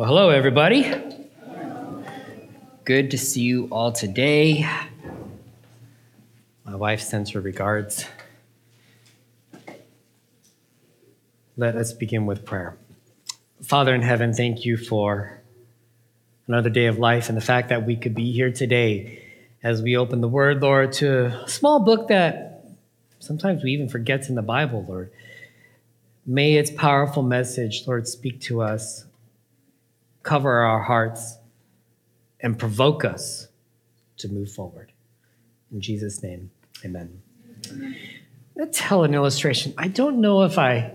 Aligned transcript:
Well, 0.00 0.08
hello, 0.08 0.30
everybody. 0.30 0.90
Good 2.86 3.10
to 3.10 3.18
see 3.18 3.42
you 3.42 3.68
all 3.70 3.92
today. 3.92 4.66
My 6.64 6.74
wife 6.74 7.02
sends 7.02 7.32
her 7.32 7.40
regards. 7.42 8.06
Let 11.58 11.76
us 11.76 11.92
begin 11.92 12.24
with 12.24 12.46
prayer. 12.46 12.78
Father 13.62 13.94
in 13.94 14.00
heaven, 14.00 14.32
thank 14.32 14.64
you 14.64 14.78
for 14.78 15.42
another 16.48 16.70
day 16.70 16.86
of 16.86 16.98
life 16.98 17.28
and 17.28 17.36
the 17.36 17.42
fact 17.42 17.68
that 17.68 17.84
we 17.84 17.94
could 17.94 18.14
be 18.14 18.32
here 18.32 18.50
today 18.50 19.22
as 19.62 19.82
we 19.82 19.98
open 19.98 20.22
the 20.22 20.28
Word, 20.28 20.62
Lord, 20.62 20.94
to 20.94 21.26
a 21.44 21.46
small 21.46 21.78
book 21.78 22.08
that 22.08 22.64
sometimes 23.18 23.62
we 23.62 23.72
even 23.72 23.90
forget 23.90 24.30
in 24.30 24.34
the 24.34 24.40
Bible, 24.40 24.82
Lord. 24.88 25.12
May 26.24 26.54
its 26.54 26.70
powerful 26.70 27.22
message, 27.22 27.86
Lord, 27.86 28.08
speak 28.08 28.40
to 28.44 28.62
us 28.62 29.04
cover 30.30 30.60
our 30.60 30.80
hearts, 30.80 31.38
and 32.38 32.56
provoke 32.56 33.04
us 33.04 33.48
to 34.16 34.28
move 34.28 34.48
forward. 34.48 34.92
In 35.72 35.80
Jesus' 35.80 36.22
name, 36.22 36.52
amen. 36.84 37.20
Let's 38.54 38.78
tell 38.78 39.02
an 39.02 39.12
illustration. 39.12 39.74
I 39.76 39.88
don't 39.88 40.20
know 40.20 40.44
if 40.44 40.56
I 40.56 40.94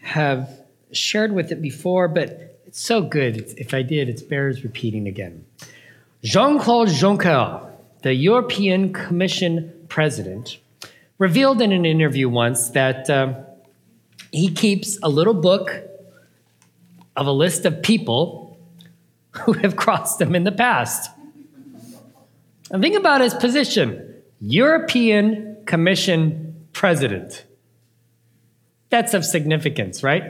have 0.00 0.48
shared 0.90 1.32
with 1.32 1.52
it 1.52 1.60
before, 1.60 2.08
but 2.08 2.58
it's 2.66 2.80
so 2.80 3.02
good. 3.02 3.54
If 3.58 3.74
I 3.74 3.82
did, 3.82 4.08
it 4.08 4.26
bears 4.26 4.64
repeating 4.64 5.06
again. 5.06 5.44
Jean 6.22 6.58
Claude 6.58 6.88
Juncker, 6.88 7.70
the 8.04 8.14
European 8.14 8.90
Commission 8.90 9.70
president, 9.90 10.56
revealed 11.18 11.60
in 11.60 11.72
an 11.72 11.84
interview 11.84 12.30
once 12.30 12.70
that 12.70 13.10
uh, 13.10 13.34
he 14.32 14.50
keeps 14.50 14.98
a 15.02 15.10
little 15.10 15.34
book 15.34 15.82
of 17.16 17.26
a 17.26 17.32
list 17.32 17.66
of 17.66 17.82
people 17.82 18.45
who 19.38 19.52
have 19.54 19.76
crossed 19.76 20.20
him 20.20 20.34
in 20.34 20.44
the 20.44 20.52
past. 20.52 21.10
And 22.70 22.82
think 22.82 22.96
about 22.96 23.20
his 23.20 23.34
position 23.34 24.14
European 24.40 25.58
Commission 25.66 26.66
President. 26.72 27.44
That's 28.90 29.14
of 29.14 29.24
significance, 29.24 30.02
right? 30.02 30.24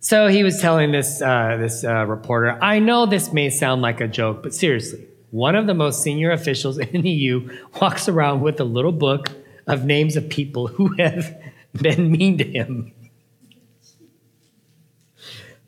So 0.00 0.28
he 0.28 0.42
was 0.44 0.60
telling 0.60 0.92
this, 0.92 1.20
uh, 1.20 1.56
this 1.58 1.82
uh, 1.82 2.06
reporter, 2.06 2.58
I 2.62 2.78
know 2.78 3.06
this 3.06 3.32
may 3.32 3.50
sound 3.50 3.82
like 3.82 4.00
a 4.00 4.06
joke, 4.06 4.42
but 4.42 4.54
seriously, 4.54 5.06
one 5.30 5.56
of 5.56 5.66
the 5.66 5.74
most 5.74 6.02
senior 6.02 6.30
officials 6.30 6.78
in 6.94 7.02
the 7.02 7.10
EU 7.10 7.50
walks 7.80 8.08
around 8.08 8.40
with 8.40 8.60
a 8.60 8.64
little 8.64 8.92
book 8.92 9.30
of 9.66 9.84
names 9.84 10.16
of 10.16 10.28
people 10.28 10.68
who 10.68 10.94
have 10.94 11.36
been 11.74 12.10
mean 12.10 12.38
to 12.38 12.44
him. 12.44 12.92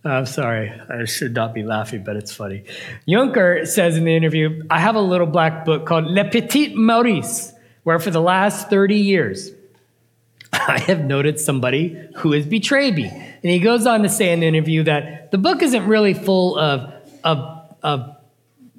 I'm 0.08 0.26
sorry, 0.26 0.72
I 0.88 1.04
should 1.04 1.34
not 1.34 1.54
be 1.54 1.62
laughing, 1.62 2.02
but 2.04 2.16
it's 2.16 2.34
funny. 2.34 2.64
Juncker 3.06 3.66
says 3.66 3.96
in 3.96 4.04
the 4.04 4.16
interview, 4.16 4.64
I 4.70 4.80
have 4.80 4.94
a 4.94 5.00
little 5.00 5.26
black 5.26 5.64
book 5.64 5.86
called 5.86 6.06
Le 6.06 6.24
Petit 6.24 6.74
Maurice, 6.74 7.52
where 7.82 7.98
for 7.98 8.10
the 8.10 8.20
last 8.20 8.70
30 8.70 8.96
years, 8.96 9.50
I 10.52 10.78
have 10.80 11.04
noted 11.04 11.38
somebody 11.38 12.08
who 12.16 12.32
has 12.32 12.46
betrayed 12.46 12.94
me. 12.96 13.06
And 13.06 13.52
he 13.52 13.58
goes 13.58 13.86
on 13.86 14.02
to 14.02 14.08
say 14.08 14.32
in 14.32 14.40
the 14.40 14.46
interview 14.46 14.82
that 14.84 15.30
the 15.30 15.38
book 15.38 15.62
isn't 15.62 15.86
really 15.86 16.14
full 16.14 16.58
of, 16.58 16.92
of, 17.22 17.76
of 17.82 18.16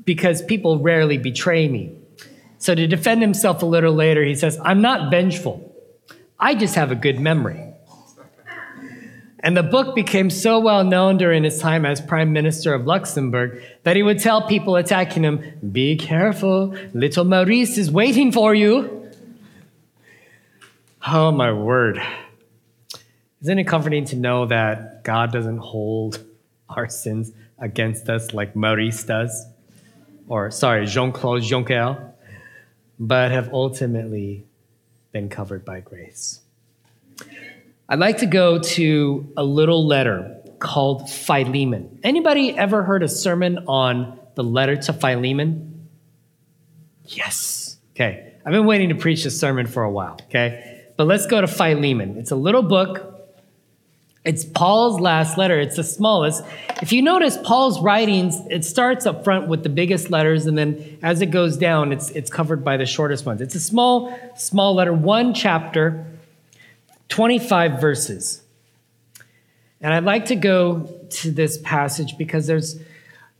because 0.04 0.42
people 0.42 0.80
rarely 0.80 1.18
betray 1.18 1.68
me. 1.68 1.96
So 2.58 2.76
to 2.76 2.88
defend 2.88 3.22
himself 3.22 3.62
a 3.62 3.66
little 3.66 3.94
later, 3.94 4.24
he 4.24 4.36
says, 4.36 4.60
I'm 4.64 4.82
not 4.82 5.12
vengeful. 5.12 5.74
I 6.40 6.56
just 6.56 6.76
have 6.76 6.92
a 6.92 6.96
good 6.96 7.20
memory. 7.20 7.69
And 9.42 9.56
the 9.56 9.64
book 9.64 9.96
became 9.96 10.30
so 10.30 10.60
well 10.60 10.84
known 10.84 11.18
during 11.18 11.44
his 11.44 11.60
time 11.60 11.86
as 11.86 12.02
Prime 12.02 12.34
Minister 12.34 12.74
of 12.74 12.86
Luxembourg 12.86 13.64
that 13.84 13.96
he 13.96 14.04
would 14.04 14.20
tell 14.20 14.46
people 14.48 14.76
attacking 14.76 15.24
him, 15.24 15.42
Be 15.72 15.96
careful, 15.96 16.76
little 16.94 17.24
Maurice 17.24 17.78
is 17.78 17.90
waiting 17.90 18.32
for 18.32 18.54
you. 18.54 19.10
Oh, 21.08 21.32
my 21.32 21.54
word. 21.54 22.02
Isn't 23.42 23.58
it 23.58 23.64
comforting 23.64 24.04
to 24.06 24.18
know 24.18 24.46
that 24.48 25.06
God 25.06 25.32
doesn't 25.32 25.60
hold 25.60 26.26
our 26.68 26.90
sins 26.90 27.32
against 27.58 28.10
us 28.10 28.34
like 28.34 28.56
Maurice 28.56 29.04
does? 29.06 29.46
Or, 30.28 30.52
sorry, 30.52 30.86
Jean 30.86 31.14
Claude 31.14 31.42
Juncker, 31.42 32.12
but 33.00 33.32
have 33.32 33.54
ultimately 33.54 34.46
been 35.14 35.30
covered 35.30 35.64
by 35.64 35.80
grace. 35.80 36.42
I'd 37.92 37.98
like 37.98 38.20
to 38.20 38.28
go 38.28 38.60
to 38.60 39.34
a 39.36 39.44
little 39.44 39.88
letter 39.88 40.38
called 40.60 41.10
Philemon. 41.10 42.00
Anybody 42.04 42.56
ever 42.56 42.84
heard 42.84 43.02
a 43.02 43.08
sermon 43.08 43.66
on 43.68 44.20
the 44.36 44.44
letter 44.44 44.76
to 44.76 44.94
Philemon? 44.94 45.88
Yes. 47.06 47.80
Okay. 47.96 48.36
I've 48.46 48.52
been 48.52 48.68
waiting 48.68 48.90
to 48.90 48.96
preach 48.96 49.24
this 49.24 49.40
sermon 49.40 49.66
for 49.66 49.82
a 49.82 49.90
while, 49.92 50.20
okay? 50.26 50.86
But 50.98 51.08
let's 51.08 51.26
go 51.26 51.42
to 51.42 51.48
Philemon. 51.48 52.18
It's 52.18 52.30
a 52.30 52.36
little 52.36 52.62
book. 52.62 53.16
It's 54.24 54.46
Paul's 54.46 55.00
last 55.00 55.40
letter. 55.40 55.60
It's 55.60 55.78
the 55.78 55.84
smallest. 55.84 56.44
If 56.84 56.92
you 56.92 57.02
notice 57.02 57.40
Paul's 57.44 57.82
writings, 57.82 58.36
it 58.52 58.66
starts 58.66 59.08
up 59.08 59.24
front 59.24 59.48
with 59.48 59.64
the 59.64 59.70
biggest 59.70 60.12
letters, 60.12 60.46
and 60.46 60.56
then 60.56 61.00
as 61.02 61.22
it 61.22 61.32
goes 61.32 61.58
down, 61.58 61.92
it's, 61.92 62.12
it's 62.12 62.30
covered 62.30 62.64
by 62.64 62.78
the 62.78 62.86
shortest 62.86 63.26
ones. 63.26 63.42
It's 63.42 63.56
a 63.56 63.60
small, 63.60 64.16
small 64.36 64.76
letter, 64.76 64.94
one 64.94 65.34
chapter. 65.34 66.06
25 67.10 67.82
verses. 67.82 68.42
And 69.82 69.94
I'd 69.94 70.04
like 70.04 70.26
to 70.26 70.36
go 70.36 70.90
to 71.10 71.32
this 71.32 71.58
passage 71.64 72.18
because 72.18 72.48
there's, 72.48 72.80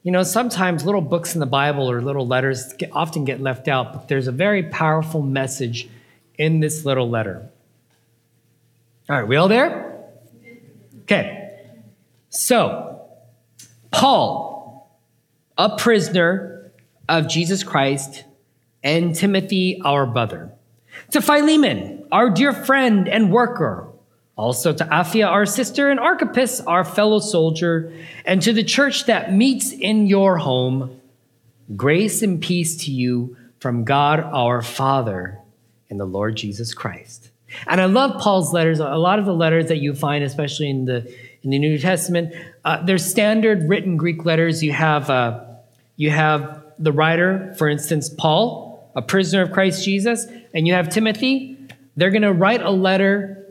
you 0.04 0.12
know, 0.12 0.24
sometimes 0.24 0.86
little 0.86 1.02
books 1.02 1.34
in 1.34 1.40
the 1.40 1.46
Bible 1.46 1.90
or 1.90 2.02
little 2.02 2.28
letters 2.28 2.74
get, 2.74 2.92
often 2.94 3.26
get 3.26 3.42
left 3.42 3.68
out, 3.68 3.94
but 3.94 4.08
there's 4.08 4.28
a 4.28 4.32
very 4.32 4.64
powerful 4.64 5.22
message 5.22 5.90
in 6.38 6.60
this 6.60 6.86
little 6.86 7.10
letter. 7.10 7.50
All 9.10 9.18
right, 9.18 9.28
we 9.28 9.36
all 9.36 9.48
there? 9.48 9.98
Okay. 11.02 11.58
So, 12.30 13.08
Paul, 13.92 15.00
a 15.58 15.76
prisoner 15.76 16.72
of 17.10 17.28
Jesus 17.28 17.64
Christ, 17.64 18.24
and 18.84 19.16
Timothy, 19.16 19.82
our 19.84 20.06
brother, 20.06 20.52
to 21.12 21.22
Philemon 21.22 22.08
our 22.12 22.30
dear 22.30 22.54
friend 22.54 23.08
and 23.08 23.32
worker, 23.32 23.88
also 24.36 24.74
to 24.74 24.84
Apphia, 24.86 25.28
our 25.28 25.46
sister, 25.46 25.90
and 25.90 26.00
Archippus, 26.00 26.62
our 26.62 26.84
fellow 26.84 27.20
soldier, 27.20 27.94
and 28.26 28.42
to 28.42 28.54
the 28.54 28.64
church 28.64 29.06
that 29.06 29.34
meets 29.34 29.72
in 29.72 30.08
your 30.08 30.38
home, 30.38 31.00
grace 31.76 32.22
and 32.22 32.42
peace 32.42 32.78
to 32.86 32.92
you 32.92 33.38
from 33.60 33.84
God 33.84 34.20
our 34.22 34.62
Father 34.62 35.40
and 35.90 36.00
the 36.00 36.06
Lord 36.06 36.36
Jesus 36.36 36.74
Christ. 36.74 37.30
And 37.68 37.82
I 37.82 37.86
love 37.86 38.22
Paul's 38.22 38.54
letters. 38.54 38.80
A 38.80 38.86
lot 38.96 39.20
of 39.20 39.26
the 39.26 39.34
letters 39.34 39.68
that 39.68 39.78
you 39.78 39.94
find, 39.96 40.24
especially 40.24 40.70
in 40.70 40.86
the 40.86 41.14
in 41.42 41.52
the 41.52 41.60
New 41.60 41.78
Testament, 41.78 42.36
uh, 42.66 42.84
they're 42.84 42.98
standard 42.98 43.70
written 43.70 43.98
Greek 43.98 44.26
letters. 44.26 44.62
You 44.62 44.72
have 44.74 45.10
uh, 45.10 45.46
you 45.96 46.12
have 46.12 46.64
the 46.78 46.92
writer, 46.92 47.54
for 47.58 47.68
instance, 47.68 48.10
Paul, 48.10 48.69
a 48.96 49.02
prisoner 49.02 49.42
of 49.42 49.52
Christ 49.52 49.84
Jesus, 49.84 50.26
and 50.54 50.68
you 50.68 50.74
have 50.74 50.90
Timothy, 50.90 51.58
they're 51.96 52.12
going 52.12 52.24
to 52.24 52.34
write 52.34 52.62
a 52.62 52.72
letter 52.72 53.46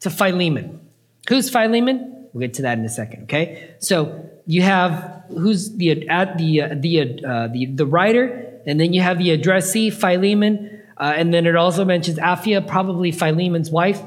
to 0.00 0.10
Philemon. 0.10 0.80
Who's 1.28 1.48
Philemon? 1.50 2.28
We'll 2.32 2.40
get 2.40 2.54
to 2.54 2.62
that 2.62 2.78
in 2.78 2.84
a 2.84 2.88
second, 2.88 3.24
okay? 3.24 3.74
So 3.78 4.28
you 4.46 4.62
have 4.62 5.24
who's 5.28 5.76
the 5.76 6.08
at 6.08 6.38
the 6.38 6.62
uh, 6.62 6.68
the 6.74 7.24
uh, 7.24 7.48
the 7.48 7.66
the 7.66 7.86
writer, 7.86 8.60
and 8.66 8.80
then 8.80 8.92
you 8.92 9.02
have 9.02 9.18
the 9.18 9.30
addressee 9.30 9.90
Philemon, 9.90 10.82
uh, 10.96 11.14
and 11.16 11.32
then 11.32 11.46
it 11.46 11.56
also 11.56 11.84
mentions 11.84 12.18
Apphia, 12.18 12.66
probably 12.66 13.12
Philemon's 13.12 13.70
wife, 13.70 14.00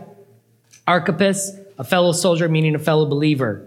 Archippus, 0.88 1.52
a 1.78 1.84
fellow 1.84 2.12
soldier, 2.12 2.50
meaning 2.50 2.76
a 2.76 2.80
fellow 2.80 3.06
believer, 3.06 3.66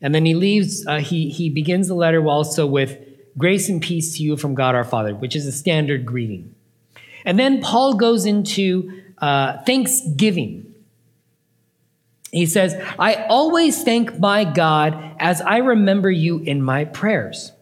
and 0.00 0.14
then 0.14 0.24
he 0.24 0.34
leaves. 0.34 0.86
Uh, 0.86 0.98
he 0.98 1.28
he 1.28 1.48
begins 1.48 1.88
the 1.88 1.94
letter 1.94 2.26
also 2.26 2.66
with 2.66 2.98
grace 3.36 3.68
and 3.68 3.82
peace 3.82 4.16
to 4.16 4.22
you 4.22 4.36
from 4.36 4.54
God 4.54 4.74
our 4.74 4.84
Father, 4.84 5.14
which 5.14 5.34
is 5.36 5.46
a 5.46 5.52
standard 5.52 6.06
greeting, 6.06 6.54
and 7.24 7.38
then 7.38 7.60
Paul 7.60 7.94
goes 7.94 8.26
into 8.26 9.02
uh, 9.18 9.62
thanksgiving. 9.62 10.74
He 12.30 12.46
says, 12.46 12.74
I 12.98 13.26
always 13.28 13.84
thank 13.84 14.18
my 14.18 14.44
God 14.44 15.16
as 15.20 15.40
I 15.40 15.58
remember 15.58 16.10
you 16.10 16.38
in 16.40 16.62
my 16.62 16.84
prayers, 16.84 17.52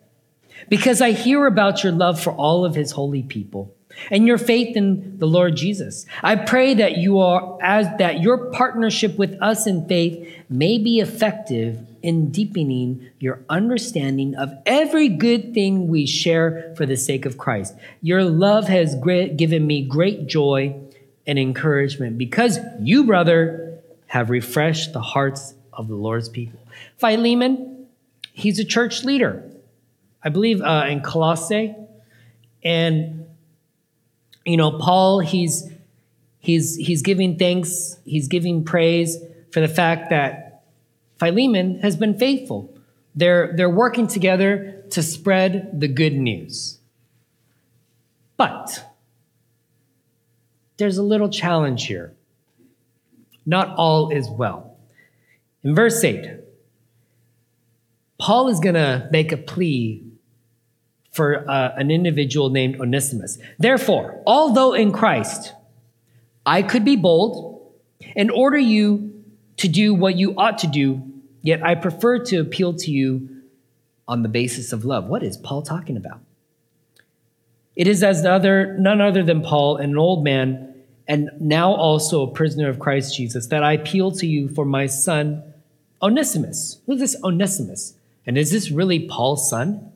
because 0.68 1.00
I 1.02 1.12
hear 1.12 1.46
about 1.46 1.84
your 1.84 1.92
love 1.92 2.20
for 2.20 2.32
all 2.32 2.64
of 2.64 2.74
his 2.74 2.92
holy 2.92 3.22
people 3.22 3.74
and 4.10 4.26
your 4.26 4.38
faith 4.38 4.74
in 4.74 5.18
the 5.18 5.26
Lord 5.26 5.56
Jesus. 5.56 6.06
I 6.22 6.36
pray 6.36 6.72
that 6.74 6.96
you 6.96 7.18
are 7.18 7.58
as 7.62 7.86
that 7.98 8.20
your 8.20 8.50
partnership 8.50 9.18
with 9.18 9.36
us 9.42 9.66
in 9.66 9.86
faith 9.86 10.26
may 10.48 10.78
be 10.78 11.00
effective 11.00 11.78
in 12.02 12.30
deepening 12.30 13.08
your 13.18 13.40
understanding 13.48 14.34
of 14.34 14.52
every 14.66 15.08
good 15.08 15.54
thing 15.54 15.88
we 15.88 16.06
share 16.06 16.74
for 16.76 16.84
the 16.84 16.96
sake 16.96 17.24
of 17.24 17.38
Christ. 17.38 17.74
Your 18.00 18.24
love 18.24 18.68
has 18.68 18.94
great, 18.96 19.36
given 19.36 19.66
me 19.66 19.82
great 19.82 20.26
joy 20.26 20.74
and 21.26 21.38
encouragement 21.38 22.18
because 22.18 22.58
you, 22.80 23.04
brother, 23.04 23.78
have 24.06 24.30
refreshed 24.30 24.92
the 24.92 25.00
hearts 25.00 25.54
of 25.72 25.88
the 25.88 25.94
Lord's 25.94 26.28
people. 26.28 26.60
Philemon, 26.98 27.86
he's 28.32 28.58
a 28.58 28.64
church 28.64 29.04
leader, 29.04 29.48
I 30.22 30.28
believe, 30.28 30.60
uh, 30.60 30.86
in 30.88 31.00
Colossae, 31.00 31.74
and 32.64 33.26
you 34.44 34.56
know, 34.56 34.72
Paul, 34.72 35.20
he's 35.20 35.70
he's 36.40 36.76
he's 36.76 37.02
giving 37.02 37.38
thanks, 37.38 37.98
he's 38.04 38.28
giving 38.28 38.64
praise 38.64 39.18
for 39.52 39.60
the 39.60 39.68
fact 39.68 40.10
that 40.10 40.51
Philemon 41.22 41.78
has 41.78 41.94
been 41.94 42.18
faithful. 42.18 42.76
They're 43.14 43.52
they're 43.56 43.70
working 43.70 44.08
together 44.08 44.82
to 44.90 45.04
spread 45.04 45.78
the 45.78 45.86
good 45.86 46.14
news. 46.14 46.80
But 48.36 48.84
there's 50.78 50.98
a 50.98 51.02
little 51.04 51.28
challenge 51.28 51.86
here. 51.86 52.12
Not 53.46 53.76
all 53.76 54.10
is 54.10 54.28
well. 54.28 54.76
In 55.62 55.76
verse 55.76 56.02
8, 56.02 56.26
Paul 58.18 58.48
is 58.48 58.58
going 58.58 58.74
to 58.74 59.08
make 59.12 59.30
a 59.30 59.36
plea 59.36 60.02
for 61.12 61.48
uh, 61.48 61.72
an 61.76 61.92
individual 61.92 62.50
named 62.50 62.80
Onesimus. 62.80 63.38
Therefore, 63.60 64.20
although 64.26 64.72
in 64.72 64.90
Christ 64.90 65.52
I 66.44 66.62
could 66.62 66.84
be 66.84 66.96
bold 66.96 67.72
and 68.16 68.28
order 68.28 68.58
you 68.58 69.22
to 69.58 69.68
do 69.68 69.94
what 69.94 70.16
you 70.16 70.34
ought 70.36 70.58
to 70.58 70.66
do, 70.66 71.10
yet 71.42 71.64
I 71.64 71.74
prefer 71.74 72.18
to 72.26 72.38
appeal 72.38 72.74
to 72.74 72.90
you 72.90 73.28
on 74.08 74.22
the 74.22 74.28
basis 74.28 74.72
of 74.72 74.84
love. 74.84 75.06
What 75.06 75.22
is 75.22 75.36
Paul 75.36 75.62
talking 75.62 75.96
about? 75.96 76.20
It 77.76 77.86
is 77.86 78.02
as 78.02 78.24
other, 78.24 78.76
none 78.78 79.00
other 79.00 79.22
than 79.22 79.42
Paul, 79.42 79.76
an 79.76 79.96
old 79.96 80.24
man, 80.24 80.74
and 81.08 81.30
now 81.40 81.72
also 81.72 82.22
a 82.22 82.30
prisoner 82.30 82.68
of 82.68 82.78
Christ 82.78 83.16
Jesus, 83.16 83.46
that 83.48 83.62
I 83.62 83.72
appeal 83.72 84.10
to 84.12 84.26
you 84.26 84.48
for 84.48 84.64
my 84.64 84.86
son 84.86 85.42
Onesimus. 86.02 86.80
Who's 86.86 87.00
this 87.00 87.16
Onesimus? 87.22 87.94
And 88.26 88.36
is 88.36 88.50
this 88.50 88.70
really 88.70 89.06
Paul's 89.08 89.48
son? 89.48 89.92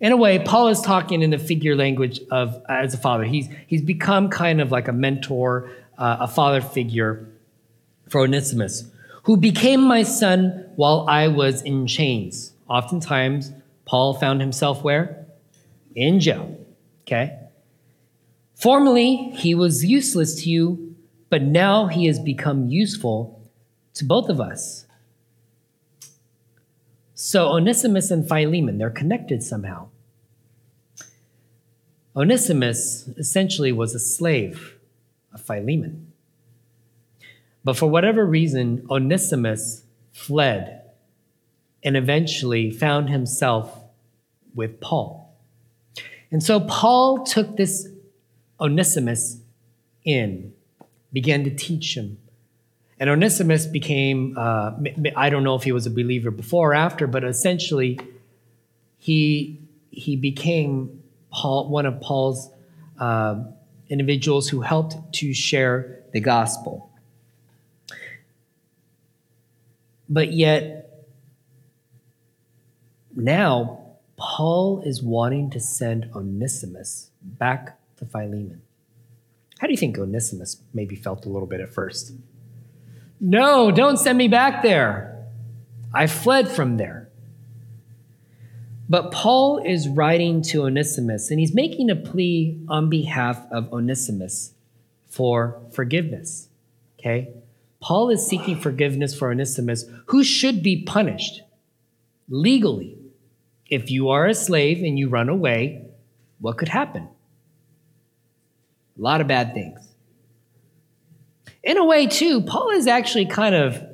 in 0.00 0.12
a 0.12 0.16
way, 0.16 0.38
Paul 0.38 0.68
is 0.68 0.80
talking 0.80 1.22
in 1.22 1.30
the 1.30 1.38
figure 1.38 1.74
language 1.74 2.20
of 2.30 2.62
as 2.68 2.94
a 2.94 2.98
father. 2.98 3.24
He's 3.24 3.48
he's 3.66 3.82
become 3.82 4.28
kind 4.28 4.60
of 4.60 4.70
like 4.70 4.88
a 4.88 4.92
mentor, 4.92 5.70
uh, 5.96 6.18
a 6.20 6.28
father 6.28 6.60
figure 6.60 7.28
for 8.08 8.20
Onesimus, 8.20 8.84
who 9.28 9.36
became 9.36 9.82
my 9.82 10.02
son 10.02 10.64
while 10.76 11.04
I 11.06 11.28
was 11.28 11.60
in 11.60 11.86
chains. 11.86 12.54
Oftentimes, 12.66 13.52
Paul 13.84 14.14
found 14.14 14.40
himself 14.40 14.82
where? 14.82 15.26
In 15.94 16.18
jail. 16.18 16.56
Okay. 17.02 17.38
Formerly, 18.54 19.30
he 19.34 19.54
was 19.54 19.84
useless 19.84 20.42
to 20.42 20.48
you, 20.48 20.96
but 21.28 21.42
now 21.42 21.88
he 21.88 22.06
has 22.06 22.18
become 22.18 22.68
useful 22.70 23.46
to 23.92 24.04
both 24.06 24.30
of 24.30 24.40
us. 24.40 24.86
So 27.12 27.50
Onesimus 27.50 28.10
and 28.10 28.26
Philemon, 28.26 28.78
they're 28.78 28.88
connected 28.88 29.42
somehow. 29.42 29.90
Onesimus 32.16 33.08
essentially 33.18 33.72
was 33.72 33.94
a 33.94 34.00
slave 34.00 34.78
of 35.34 35.42
Philemon. 35.42 36.14
But 37.64 37.76
for 37.76 37.88
whatever 37.88 38.24
reason, 38.24 38.86
Onesimus 38.90 39.82
fled 40.12 40.82
and 41.82 41.96
eventually 41.96 42.70
found 42.70 43.10
himself 43.10 43.82
with 44.54 44.80
Paul. 44.80 45.36
And 46.30 46.42
so 46.42 46.60
Paul 46.60 47.24
took 47.24 47.56
this 47.56 47.88
Onesimus 48.60 49.38
in, 50.04 50.52
began 51.12 51.44
to 51.44 51.50
teach 51.50 51.96
him 51.96 52.18
and 53.00 53.08
Onesimus 53.08 53.66
became, 53.66 54.34
uh, 54.36 54.72
I 55.16 55.30
don't 55.30 55.44
know 55.44 55.54
if 55.54 55.62
he 55.62 55.72
was 55.72 55.86
a 55.86 55.90
believer 55.90 56.30
before 56.30 56.72
or 56.72 56.74
after, 56.74 57.06
but 57.06 57.22
essentially 57.22 58.00
he, 58.96 59.60
he 59.90 60.16
became 60.16 61.02
Paul, 61.30 61.68
one 61.68 61.86
of 61.86 62.00
Paul's 62.00 62.50
uh, 62.98 63.44
individuals 63.88 64.48
who 64.48 64.62
helped 64.62 64.96
to 65.14 65.32
share 65.32 66.00
the 66.12 66.20
gospel. 66.20 66.87
But 70.08 70.32
yet, 70.32 71.06
now, 73.14 73.80
Paul 74.16 74.80
is 74.82 75.02
wanting 75.02 75.50
to 75.50 75.60
send 75.60 76.10
Onesimus 76.14 77.10
back 77.22 77.78
to 77.96 78.04
Philemon. 78.04 78.62
How 79.58 79.66
do 79.66 79.72
you 79.72 79.76
think 79.76 79.98
Onesimus 79.98 80.62
maybe 80.72 80.94
felt 80.94 81.26
a 81.26 81.28
little 81.28 81.48
bit 81.48 81.60
at 81.60 81.72
first? 81.72 82.12
No, 83.20 83.70
don't 83.70 83.96
send 83.96 84.16
me 84.16 84.28
back 84.28 84.62
there. 84.62 85.26
I 85.92 86.06
fled 86.06 86.48
from 86.48 86.76
there. 86.76 87.08
But 88.88 89.10
Paul 89.10 89.58
is 89.58 89.88
writing 89.88 90.40
to 90.42 90.64
Onesimus, 90.64 91.30
and 91.30 91.38
he's 91.38 91.54
making 91.54 91.90
a 91.90 91.96
plea 91.96 92.58
on 92.68 92.88
behalf 92.88 93.44
of 93.50 93.70
Onesimus 93.72 94.54
for 95.08 95.60
forgiveness. 95.72 96.48
Okay? 96.98 97.34
Paul 97.80 98.10
is 98.10 98.26
seeking 98.26 98.58
forgiveness 98.58 99.16
for 99.16 99.30
Onesimus, 99.30 99.84
who 100.06 100.24
should 100.24 100.62
be 100.62 100.82
punished 100.82 101.42
legally. 102.28 102.96
If 103.68 103.90
you 103.90 104.08
are 104.08 104.26
a 104.26 104.34
slave 104.34 104.78
and 104.82 104.98
you 104.98 105.08
run 105.08 105.28
away, 105.28 105.86
what 106.40 106.58
could 106.58 106.68
happen? 106.68 107.08
A 108.98 109.00
lot 109.00 109.20
of 109.20 109.28
bad 109.28 109.54
things 109.54 109.88
in 111.68 111.76
a 111.76 111.84
way, 111.84 112.06
too, 112.06 112.40
Paul 112.40 112.70
is 112.70 112.86
actually 112.86 113.26
kind 113.26 113.54
of, 113.54 113.84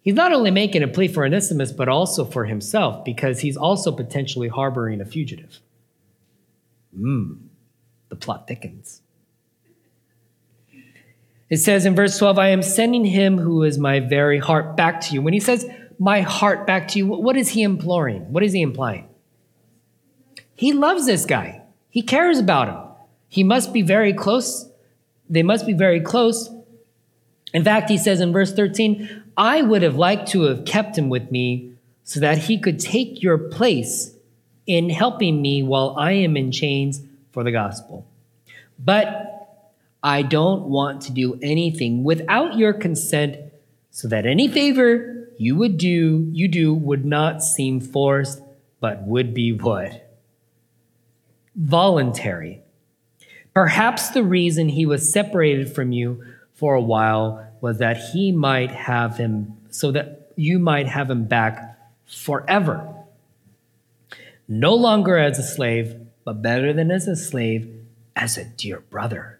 he's 0.00 0.14
not 0.14 0.32
only 0.32 0.50
making 0.50 0.82
a 0.82 0.88
plea 0.88 1.06
for 1.06 1.24
Onesimus, 1.24 1.70
but 1.70 1.88
also 1.88 2.24
for 2.24 2.44
himself, 2.44 3.04
because 3.04 3.40
he's 3.40 3.56
also 3.56 3.92
potentially 3.92 4.48
harboring 4.48 5.00
a 5.00 5.04
fugitive. 5.04 5.60
Mmm, 6.98 7.38
the 8.08 8.16
plot 8.16 8.48
thickens. 8.48 9.02
It 11.48 11.58
says 11.58 11.86
in 11.86 11.94
verse 11.94 12.18
12, 12.18 12.38
I 12.38 12.48
am 12.48 12.62
sending 12.62 13.04
him 13.04 13.38
who 13.38 13.62
is 13.62 13.78
my 13.78 14.00
very 14.00 14.38
heart 14.38 14.76
back 14.76 15.00
to 15.02 15.14
you. 15.14 15.22
When 15.22 15.32
he 15.32 15.40
says, 15.40 15.68
my 15.98 16.20
heart 16.20 16.66
back 16.66 16.88
to 16.88 16.98
you, 16.98 17.06
what 17.06 17.36
is 17.36 17.50
he 17.50 17.62
imploring? 17.62 18.32
What 18.32 18.42
is 18.42 18.52
he 18.52 18.62
implying? 18.62 19.08
He 20.54 20.72
loves 20.72 21.06
this 21.06 21.24
guy, 21.24 21.62
he 21.90 22.02
cares 22.02 22.38
about 22.38 22.68
him. 22.68 22.82
He 23.28 23.44
must 23.44 23.72
be 23.72 23.82
very 23.82 24.12
close 24.12 24.70
they 25.28 25.42
must 25.42 25.66
be 25.66 25.72
very 25.72 26.00
close. 26.00 26.50
In 27.52 27.64
fact, 27.64 27.90
he 27.90 27.98
says 27.98 28.20
in 28.20 28.32
verse 28.32 28.52
13, 28.52 29.24
I 29.36 29.62
would 29.62 29.82
have 29.82 29.96
liked 29.96 30.28
to 30.30 30.42
have 30.42 30.64
kept 30.64 30.96
him 30.96 31.08
with 31.08 31.30
me 31.30 31.72
so 32.04 32.20
that 32.20 32.38
he 32.38 32.58
could 32.58 32.78
take 32.78 33.22
your 33.22 33.38
place 33.38 34.14
in 34.66 34.90
helping 34.90 35.40
me 35.40 35.62
while 35.62 35.94
I 35.98 36.12
am 36.12 36.36
in 36.36 36.52
chains 36.52 37.02
for 37.32 37.44
the 37.44 37.52
gospel. 37.52 38.06
But 38.78 39.35
I 40.06 40.22
don't 40.22 40.66
want 40.68 41.00
to 41.02 41.12
do 41.12 41.36
anything 41.42 42.04
without 42.04 42.56
your 42.56 42.72
consent 42.72 43.38
so 43.90 44.06
that 44.06 44.24
any 44.24 44.46
favor 44.46 45.28
you 45.36 45.56
would 45.56 45.78
do, 45.78 46.30
you 46.30 46.46
do 46.46 46.72
would 46.72 47.04
not 47.04 47.42
seem 47.42 47.80
forced, 47.80 48.40
but 48.78 49.02
would 49.02 49.34
be 49.34 49.50
what? 49.50 50.16
Voluntary. 51.56 52.62
Perhaps 53.52 54.10
the 54.10 54.22
reason 54.22 54.68
he 54.68 54.86
was 54.86 55.12
separated 55.12 55.74
from 55.74 55.90
you 55.90 56.22
for 56.54 56.74
a 56.74 56.80
while 56.80 57.44
was 57.60 57.78
that 57.78 57.96
he 57.96 58.30
might 58.30 58.70
have 58.70 59.16
him, 59.16 59.56
so 59.70 59.90
that 59.90 60.30
you 60.36 60.60
might 60.60 60.86
have 60.86 61.10
him 61.10 61.24
back 61.24 61.76
forever. 62.06 62.94
No 64.46 64.72
longer 64.72 65.18
as 65.18 65.40
a 65.40 65.42
slave, 65.42 65.96
but 66.22 66.42
better 66.42 66.72
than 66.72 66.92
as 66.92 67.08
a 67.08 67.16
slave, 67.16 67.68
as 68.14 68.38
a 68.38 68.44
dear 68.44 68.78
brother. 68.78 69.35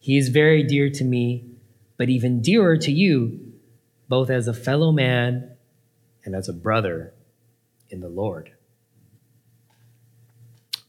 He 0.00 0.18
is 0.18 0.30
very 0.30 0.64
dear 0.64 0.90
to 0.90 1.04
me, 1.04 1.44
but 1.96 2.08
even 2.08 2.42
dearer 2.42 2.76
to 2.78 2.90
you, 2.90 3.52
both 4.08 4.30
as 4.30 4.48
a 4.48 4.54
fellow 4.54 4.90
man 4.90 5.52
and 6.24 6.34
as 6.34 6.48
a 6.48 6.52
brother 6.52 7.14
in 7.90 8.00
the 8.00 8.08
Lord. 8.08 8.50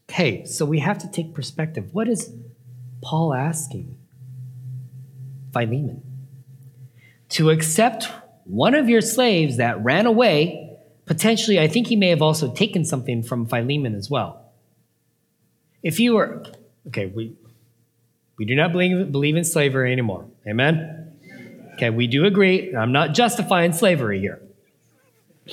Okay, 0.10 0.44
so 0.46 0.66
we 0.66 0.80
have 0.80 0.98
to 1.00 1.12
take 1.12 1.34
perspective. 1.34 1.94
What 1.94 2.08
is 2.10 2.34
Paul 3.02 3.34
asking? 3.34 3.98
Philemon. 5.54 6.02
to 7.32 7.50
accept 7.50 8.10
one 8.44 8.76
of 8.76 8.90
your 8.90 9.02
slaves 9.02 9.58
that 9.58 9.84
ran 9.84 10.06
away. 10.06 10.78
Potentially, 11.06 11.60
I 11.60 11.68
think 11.68 11.88
he 11.88 11.96
may 11.96 12.10
have 12.10 12.22
also 12.22 12.54
taken 12.54 12.86
something 12.86 13.24
from 13.24 13.46
Philemon 13.46 13.96
as 13.96 14.10
well. 14.10 14.52
If 15.82 16.00
you 16.00 16.14
were, 16.14 16.44
okay, 16.88 17.08
we, 17.08 17.34
we 18.42 18.46
do 18.46 18.56
not 18.56 18.72
believe, 18.72 19.12
believe 19.12 19.36
in 19.36 19.44
slavery 19.44 19.92
anymore. 19.92 20.26
Amen? 20.48 21.14
Okay, 21.76 21.92
we 21.92 22.08
do 22.08 22.26
agree. 22.26 22.76
I'm 22.76 22.92
not 22.92 23.14
justifying 23.14 23.72
slavery 23.72 24.20
here. 24.20 24.42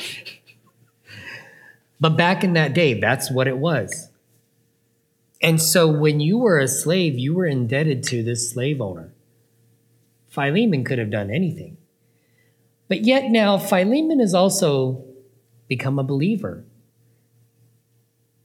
But 2.01 2.17
back 2.17 2.45
in 2.45 2.55
that 2.55 2.73
day, 2.73 2.99
that's 2.99 3.31
what 3.31 3.47
it 3.47 3.59
was. 3.59 4.09
And 5.43 5.61
so 5.61 5.87
when 5.89 6.21
you 6.21 6.39
were 6.39 6.59
a 6.59 6.69
slave, 6.69 7.19
you 7.19 7.35
were 7.35 7.45
indebted 7.45 8.05
to 8.05 8.23
this 8.23 8.51
slave 8.51 8.81
owner. 8.81 9.13
Philemon 10.29 10.85
could 10.85 10.99
have 10.99 11.11
done 11.11 11.29
anything. 11.31 11.77
But 12.87 13.05
yet 13.05 13.31
now, 13.31 13.59
Philemon 13.59 14.21
has 14.21 14.33
also 14.33 15.05
become 15.67 15.99
a 15.99 16.05
believer. 16.05 16.65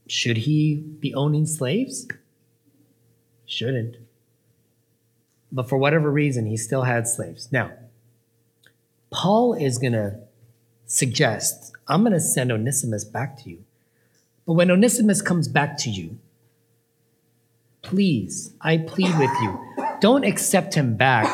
Should 0.08 0.38
he 0.38 0.74
be 0.74 1.14
owning 1.14 1.46
slaves? 1.46 2.08
Shouldn't. 3.46 4.03
But 5.54 5.68
for 5.68 5.78
whatever 5.78 6.10
reason, 6.10 6.46
he 6.46 6.56
still 6.56 6.82
had 6.82 7.06
slaves. 7.06 7.50
Now, 7.52 7.70
Paul 9.12 9.54
is 9.54 9.78
going 9.78 9.92
to 9.92 10.18
suggest 10.86 11.72
I'm 11.86 12.02
going 12.02 12.12
to 12.12 12.20
send 12.20 12.50
Onesimus 12.50 13.04
back 13.04 13.40
to 13.44 13.50
you. 13.50 13.64
But 14.46 14.54
when 14.54 14.70
Onesimus 14.70 15.22
comes 15.22 15.46
back 15.46 15.78
to 15.78 15.90
you, 15.90 16.18
please, 17.82 18.52
I 18.60 18.78
plead 18.78 19.16
with 19.18 19.30
you, 19.42 19.60
don't 20.00 20.24
accept 20.24 20.74
him 20.74 20.96
back 20.96 21.28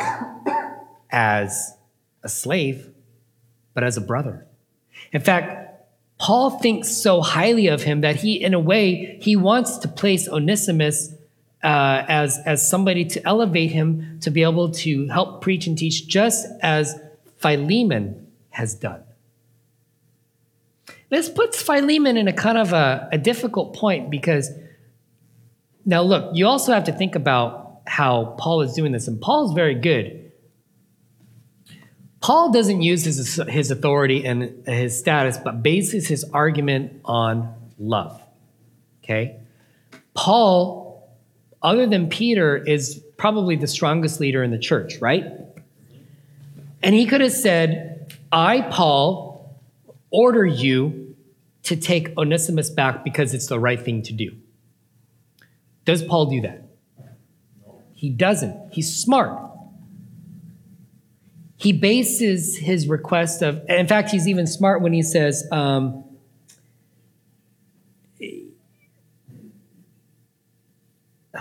as 1.11 1.73
a 2.23 2.29
slave, 2.29 2.91
but 3.73 3.85
as 3.85 3.97
a 3.97 4.01
brother. 4.01 4.47
In 5.13 5.21
fact, 5.21 5.89
Paul 6.19 6.51
thinks 6.59 6.91
so 6.91 7.23
highly 7.23 7.69
of 7.69 7.85
him 7.85 8.03
that 8.03 8.17
he, 8.17 8.43
in 8.43 8.53
a 8.53 8.61
way, 8.61 9.19
he 9.23 9.35
wants 9.35 9.79
to 9.79 9.89
place 9.89 10.29
Onesimus 10.29 11.15
uh, 11.63 12.05
as, 12.09 12.39
as 12.47 12.69
somebody 12.69 13.05
to 13.05 13.27
elevate 13.27 13.71
him 13.71 14.19
to 14.21 14.31
be 14.31 14.43
able 14.43 14.71
to 14.71 15.07
help 15.09 15.43
preach 15.43 15.67
and 15.67 15.77
teach, 15.77 16.07
just 16.07 16.47
as 16.63 16.99
Philemon 17.39 18.27
has 18.51 18.75
done. 18.75 19.03
This 21.11 21.29
puts 21.29 21.61
Philemon 21.61 22.17
in 22.17 22.29
a 22.29 22.33
kind 22.33 22.57
of 22.57 22.73
a, 22.73 23.09
a 23.13 23.19
difficult 23.19 23.75
point 23.75 24.11
because 24.11 24.51
now 25.85 26.03
look, 26.03 26.31
you 26.35 26.47
also 26.47 26.73
have 26.73 26.85
to 26.85 26.93
think 26.93 27.15
about 27.15 27.81
how 27.87 28.37
Paul 28.39 28.61
is 28.63 28.75
doing 28.75 28.93
this, 28.93 29.09
and 29.09 29.21
Paul's 29.21 29.53
very 29.53 29.75
good. 29.75 30.31
Paul 32.21 32.53
doesn't 32.53 32.83
use 32.83 33.05
his, 33.05 33.41
his 33.49 33.71
authority 33.71 34.25
and 34.27 34.67
his 34.67 34.99
status, 34.99 35.39
but 35.39 35.63
bases 35.63 36.07
his 36.07 36.23
argument 36.33 37.01
on 37.05 37.55
love. 37.79 38.23
Okay? 39.03 39.41
Paul, 40.15 40.90
other 41.63 41.87
than 41.87 42.09
Peter, 42.09 42.57
is 42.57 43.03
probably 43.17 43.57
the 43.57 43.67
strongest 43.67 44.21
leader 44.21 44.43
in 44.43 44.51
the 44.51 44.59
church, 44.59 44.99
right? 45.01 45.25
And 46.83 46.95
he 46.95 47.07
could 47.07 47.21
have 47.21 47.33
said, 47.33 48.17
I, 48.33 48.63
Paul, 48.63 49.61
order 50.11 50.47
you 50.47 51.17
to 51.65 51.77
take 51.77 52.17
Onesimus 52.17 52.71
back 52.71 53.05
because 53.05 53.35
it's 53.35 53.49
the 53.49 53.59
right 53.59 53.81
thing 53.81 54.03
to 54.03 54.13
do. 54.13 54.35
Does 55.85 56.03
Paul 56.03 56.27
do 56.27 56.41
that? 56.43 56.65
He 57.93 58.09
doesn't. 58.09 58.73
He's 58.73 58.97
smart. 58.97 59.39
He 61.57 61.73
bases 61.75 62.57
his 62.57 62.89
request 62.89 63.43
of, 63.43 63.63
in 63.69 63.87
fact, 63.87 64.11
he's 64.11 64.27
even 64.27 64.47
smart 64.47 64.81
when 64.81 64.95
he 64.95 65.03
says, 65.03 65.47
um, 65.53 66.05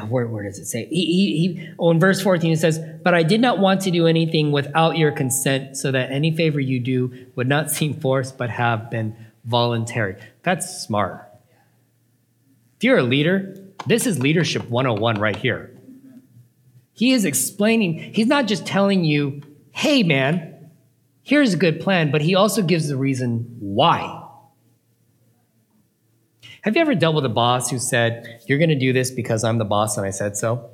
where, 0.10 0.28
where 0.28 0.44
does 0.44 0.60
it 0.60 0.66
say? 0.66 0.88
He, 0.88 1.06
he, 1.06 1.48
he, 1.48 1.70
oh, 1.80 1.92
in 1.92 2.00
verse 2.00 2.22
14, 2.22 2.52
it 2.52 2.60
says, 2.60 2.80
But 3.04 3.14
I 3.14 3.24
did 3.24 3.42
not 3.42 3.60
want 3.60 3.82
to 3.82 3.92
do 3.92 4.08
anything 4.08 4.52
without 4.52 4.98
your 4.98 5.12
consent, 5.12 5.78
so 5.78 5.92
that 5.92 6.12
any 6.12 6.36
favor 6.36 6.60
you 6.60 6.80
do 6.80 7.28
would 7.36 7.48
not 7.48 7.72
seem 7.72 8.00
forced, 8.00 8.38
but 8.38 8.50
have 8.50 8.90
been 8.90 9.16
voluntary. 9.46 10.16
That's 10.44 10.84
smart. 10.84 11.26
If 12.78 12.84
you're 12.84 13.00
a 13.00 13.04
leader, 13.04 13.56
this 13.88 14.06
is 14.06 14.20
leadership 14.20 14.70
101 14.70 15.20
right 15.20 15.36
here. 15.36 15.76
He 16.94 17.14
is 17.14 17.26
explaining, 17.26 18.14
he's 18.14 18.28
not 18.28 18.46
just 18.46 18.66
telling 18.66 19.06
you, 19.06 19.42
hey, 19.72 20.04
man, 20.04 20.70
here's 21.24 21.54
a 21.54 21.58
good 21.58 21.80
plan, 21.80 22.12
but 22.12 22.22
he 22.22 22.36
also 22.36 22.62
gives 22.62 22.90
the 22.90 22.98
reason 22.98 23.56
why. 23.60 24.19
Have 26.64 26.76
you 26.76 26.82
ever 26.82 26.94
dealt 26.94 27.16
with 27.16 27.26
a 27.26 27.30
boss 27.30 27.70
who 27.70 27.80
said, 27.80 28.42
You're 28.46 28.58
going 28.58 28.70
to 28.70 28.76
do 28.76 28.92
this 28.92 29.12
because 29.12 29.46
I'm 29.46 29.60
the 29.60 29.66
boss 29.66 29.98
and 29.98 30.06
I 30.06 30.10
said 30.10 30.36
so? 30.36 30.70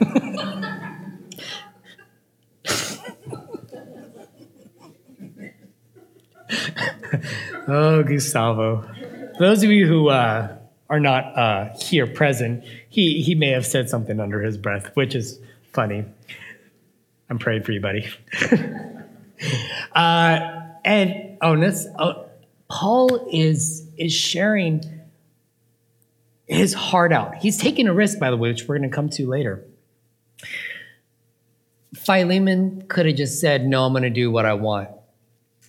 oh, 7.68 8.02
Gustavo. 8.02 8.82
For 9.36 9.38
those 9.38 9.62
of 9.62 9.70
you 9.70 9.86
who 9.86 10.10
uh, 10.10 10.54
are 10.90 11.00
not 11.00 11.38
uh, 11.38 11.70
here 11.78 12.06
present, 12.06 12.64
he, 12.90 13.22
he 13.22 13.34
may 13.34 13.48
have 13.48 13.64
said 13.64 13.88
something 13.88 14.20
under 14.20 14.42
his 14.42 14.58
breath, 14.58 14.90
which 14.94 15.14
is 15.14 15.40
funny. 15.72 16.04
I'm 17.30 17.38
praying 17.38 17.62
for 17.62 17.72
you, 17.72 17.80
buddy. 17.80 18.06
uh, 19.94 20.60
and 20.84 21.38
oh, 21.40 21.58
this, 21.58 21.86
oh, 21.98 22.21
Paul 22.72 23.28
is 23.30 23.86
is 23.98 24.14
sharing 24.14 24.82
his 26.46 26.72
heart 26.72 27.12
out. 27.12 27.34
He's 27.36 27.58
taking 27.58 27.86
a 27.86 27.92
risk, 27.92 28.18
by 28.18 28.30
the 28.30 28.36
way, 28.38 28.48
which 28.48 28.66
we're 28.66 28.78
going 28.78 28.88
to 28.88 28.94
come 28.94 29.10
to 29.10 29.28
later. 29.28 29.62
Philemon 31.94 32.86
could 32.88 33.04
have 33.04 33.16
just 33.16 33.40
said, 33.40 33.66
No, 33.66 33.84
I'm 33.84 33.92
going 33.92 34.04
to 34.04 34.10
do 34.10 34.30
what 34.30 34.46
I 34.46 34.54
want. 34.54 34.88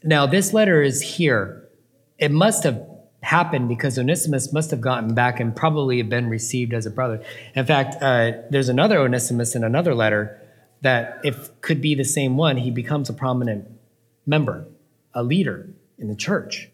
Now, 0.02 0.26
this 0.26 0.54
letter 0.54 0.82
is 0.82 1.02
here. 1.02 1.68
It 2.20 2.32
must 2.32 2.64
have 2.64 2.82
happened 3.22 3.68
because 3.68 4.00
Onesimus 4.00 4.54
must 4.54 4.72
have 4.72 4.80
gotten 4.80 5.14
back 5.14 5.42
and 5.42 5.54
probably 5.54 5.98
have 5.98 6.10
been 6.10 6.30
received 6.30 6.74
as 6.74 6.86
a 6.86 6.90
brother. 6.90 7.22
In 7.54 7.66
fact, 7.66 8.02
uh, 8.02 8.32
there's 8.50 8.70
another 8.70 9.00
Onesimus 9.00 9.56
in 9.56 9.66
another 9.66 9.94
letter 9.94 10.40
that, 10.82 11.20
if 11.26 11.50
could 11.60 11.82
be 11.82 11.96
the 11.96 12.06
same 12.06 12.38
one, 12.38 12.56
he 12.56 12.72
becomes 12.72 13.10
a 13.10 13.14
prominent 13.14 13.68
member, 14.26 14.68
a 15.14 15.22
leader 15.22 15.68
in 15.98 16.08
the 16.08 16.16
church. 16.16 16.70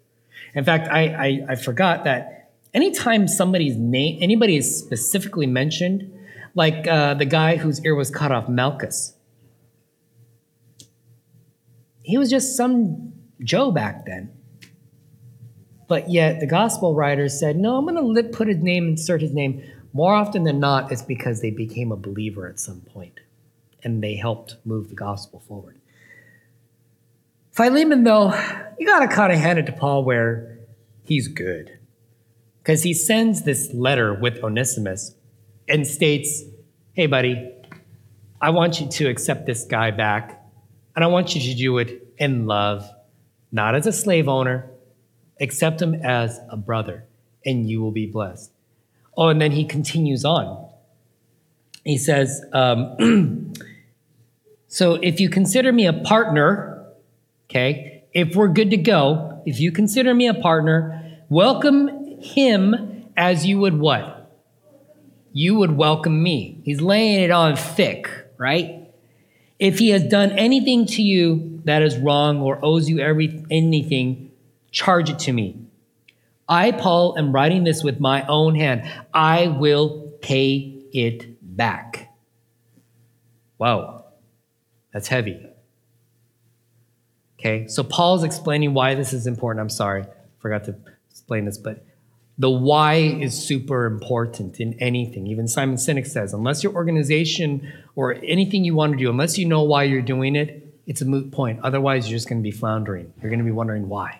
In 0.56 0.64
fact, 0.64 0.88
I, 0.90 1.08
I, 1.08 1.46
I 1.50 1.56
forgot 1.56 2.04
that 2.06 2.52
anytime 2.74 3.28
somebody's 3.28 3.78
name, 3.78 4.20
anybody 4.22 4.58
is 4.58 4.80
specifically 4.80 5.48
mentioned, 5.48 6.12
like 6.56 6.88
uh, 6.88 7.14
the 7.14 7.26
guy 7.26 7.58
whose 7.58 7.84
ear 7.86 7.96
was 7.96 8.10
cut 8.10 8.32
off, 8.32 8.50
Malchus, 8.50 9.14
he 12.04 12.18
was 12.18 12.30
just 12.30 12.56
some 12.58 13.14
Joe 13.44 13.72
back 13.72 14.06
then. 14.06 14.32
But 15.88 16.10
yet 16.10 16.40
the 16.40 16.48
gospel 16.48 16.94
writers 16.94 17.40
said, 17.40 17.56
no, 17.56 17.78
I'm 17.78 17.86
going 17.86 18.16
to 18.16 18.24
put 18.24 18.48
his 18.48 18.58
name, 18.58 18.90
insert 18.90 19.22
his 19.22 19.34
name. 19.34 19.64
More 19.92 20.14
often 20.14 20.44
than 20.44 20.60
not, 20.60 20.92
it's 20.92 21.02
because 21.02 21.42
they 21.42 21.50
became 21.50 21.92
a 21.92 21.96
believer 21.96 22.48
at 22.48 22.60
some 22.60 22.82
point 22.82 23.20
and 23.84 24.04
they 24.04 24.16
helped 24.16 24.58
move 24.66 24.90
the 24.90 24.96
gospel 24.96 25.40
forward. 25.48 25.79
Philemon, 27.60 28.06
though, 28.06 28.34
you 28.80 28.88
got 28.88 29.00
to 29.00 29.10
kind 29.10 29.34
of 29.34 29.38
hand 29.38 29.60
it 29.60 29.66
to 29.66 29.74
Paul 29.74 30.06
where 30.06 30.60
he's 31.04 31.28
good. 31.28 31.78
Because 32.60 32.84
he 32.84 32.94
sends 32.94 33.44
this 33.44 33.74
letter 33.74 34.14
with 34.14 34.42
Onesimus 34.42 35.14
and 35.68 35.86
states, 35.86 36.42
Hey, 36.94 37.06
buddy, 37.06 37.52
I 38.40 38.52
want 38.52 38.80
you 38.80 38.88
to 38.88 39.10
accept 39.10 39.46
this 39.46 39.66
guy 39.66 39.92
back, 39.92 40.42
and 40.96 41.04
I 41.04 41.10
want 41.10 41.36
you 41.36 41.42
to 41.42 41.54
do 41.54 41.80
it 41.80 42.14
in 42.18 42.46
love, 42.46 42.90
not 43.52 43.76
as 43.76 43.86
a 43.86 43.92
slave 43.92 44.30
owner. 44.30 44.72
Accept 45.42 45.82
him 45.82 45.96
as 45.96 46.40
a 46.50 46.56
brother, 46.56 47.08
and 47.46 47.70
you 47.70 47.82
will 47.82 47.92
be 47.92 48.06
blessed. 48.06 48.54
Oh, 49.18 49.28
and 49.28 49.42
then 49.42 49.52
he 49.52 49.66
continues 49.66 50.24
on. 50.24 50.70
He 51.84 51.98
says, 51.98 52.42
um, 52.54 53.54
So 54.70 54.94
if 54.94 55.20
you 55.20 55.30
consider 55.30 55.74
me 55.74 55.88
a 55.88 55.94
partner, 55.94 56.79
okay, 57.50 58.04
if 58.14 58.36
we're 58.36 58.48
good 58.48 58.70
to 58.72 58.78
go, 58.78 59.42
if 59.46 59.60
you 59.60 59.72
consider 59.72 60.14
me 60.14 60.28
a 60.28 60.34
partner, 60.34 61.20
welcome 61.30 62.20
him 62.22 63.06
as 63.18 63.46
you 63.46 63.60
would 63.60 63.80
what? 63.80 64.32
You 65.34 65.56
would 65.56 65.76
welcome 65.76 66.22
me. 66.22 66.62
He's 66.64 66.82
laying 66.82 67.22
it 67.22 67.32
on 67.32 67.56
thick, 67.56 68.10
right? 68.38 68.92
If 69.58 69.80
he 69.80 69.90
has 69.90 70.04
done 70.04 70.32
anything 70.32 70.86
to 70.88 71.02
you 71.02 71.62
that 71.66 71.82
is 71.82 71.98
wrong 71.98 72.42
or 72.42 72.64
owes 72.64 72.88
you 72.88 73.00
every, 73.00 73.44
anything, 73.52 74.32
charge 74.72 75.10
it 75.10 75.20
to 75.20 75.34
me. 75.34 75.60
I, 76.48 76.72
Paul, 76.72 77.18
am 77.18 77.32
writing 77.32 77.64
this 77.64 77.84
with 77.84 78.00
my 78.00 78.26
own 78.28 78.56
hand. 78.56 78.90
I 79.14 79.48
will 79.48 80.14
pay 80.22 80.82
it 80.94 81.38
back. 81.42 82.16
Wow. 83.58 84.06
That's 84.94 85.08
heavy. 85.08 85.49
Okay, 87.40 87.68
so 87.68 87.84
Paul's 87.84 88.24
explaining 88.24 88.74
why 88.74 88.96
this 88.96 89.14
is 89.14 89.26
important. 89.26 89.62
I'm 89.62 89.70
sorry, 89.70 90.06
forgot 90.40 90.66
to 90.66 90.76
explain 91.10 91.46
this, 91.46 91.58
but 91.58 91.86
the 92.38 92.50
why 92.50 92.96
is 92.96 93.34
super 93.38 93.86
important 93.86 94.60
in 94.60 94.74
anything. 94.76 95.28
Even 95.28 95.48
Simon 95.48 95.78
Sinek 95.78 96.06
says, 96.06 96.34
unless 96.34 96.64
your 96.64 96.74
organization 96.74 97.72
or 97.96 98.16
anything 98.24 98.64
you 98.66 98.76
want 98.76 98.94
to 98.94 98.98
do, 98.98 99.10
unless 99.10 99.38
you 99.38 99.46
know 99.46 99.64
why 99.64 99.84
you're 99.84 100.02
doing 100.02 100.36
it, 100.36 100.66
it's 100.86 101.02
a 101.02 101.06
moot 101.06 101.32
point. 101.32 101.60
Otherwise, 101.64 102.10
you're 102.10 102.18
just 102.18 102.28
going 102.28 102.42
to 102.42 102.44
be 102.44 102.52
floundering. 102.52 103.14
You're 103.22 103.30
going 103.30 103.40
to 103.40 103.46
be 103.46 103.52
wondering 103.52 103.88
why. 103.90 104.20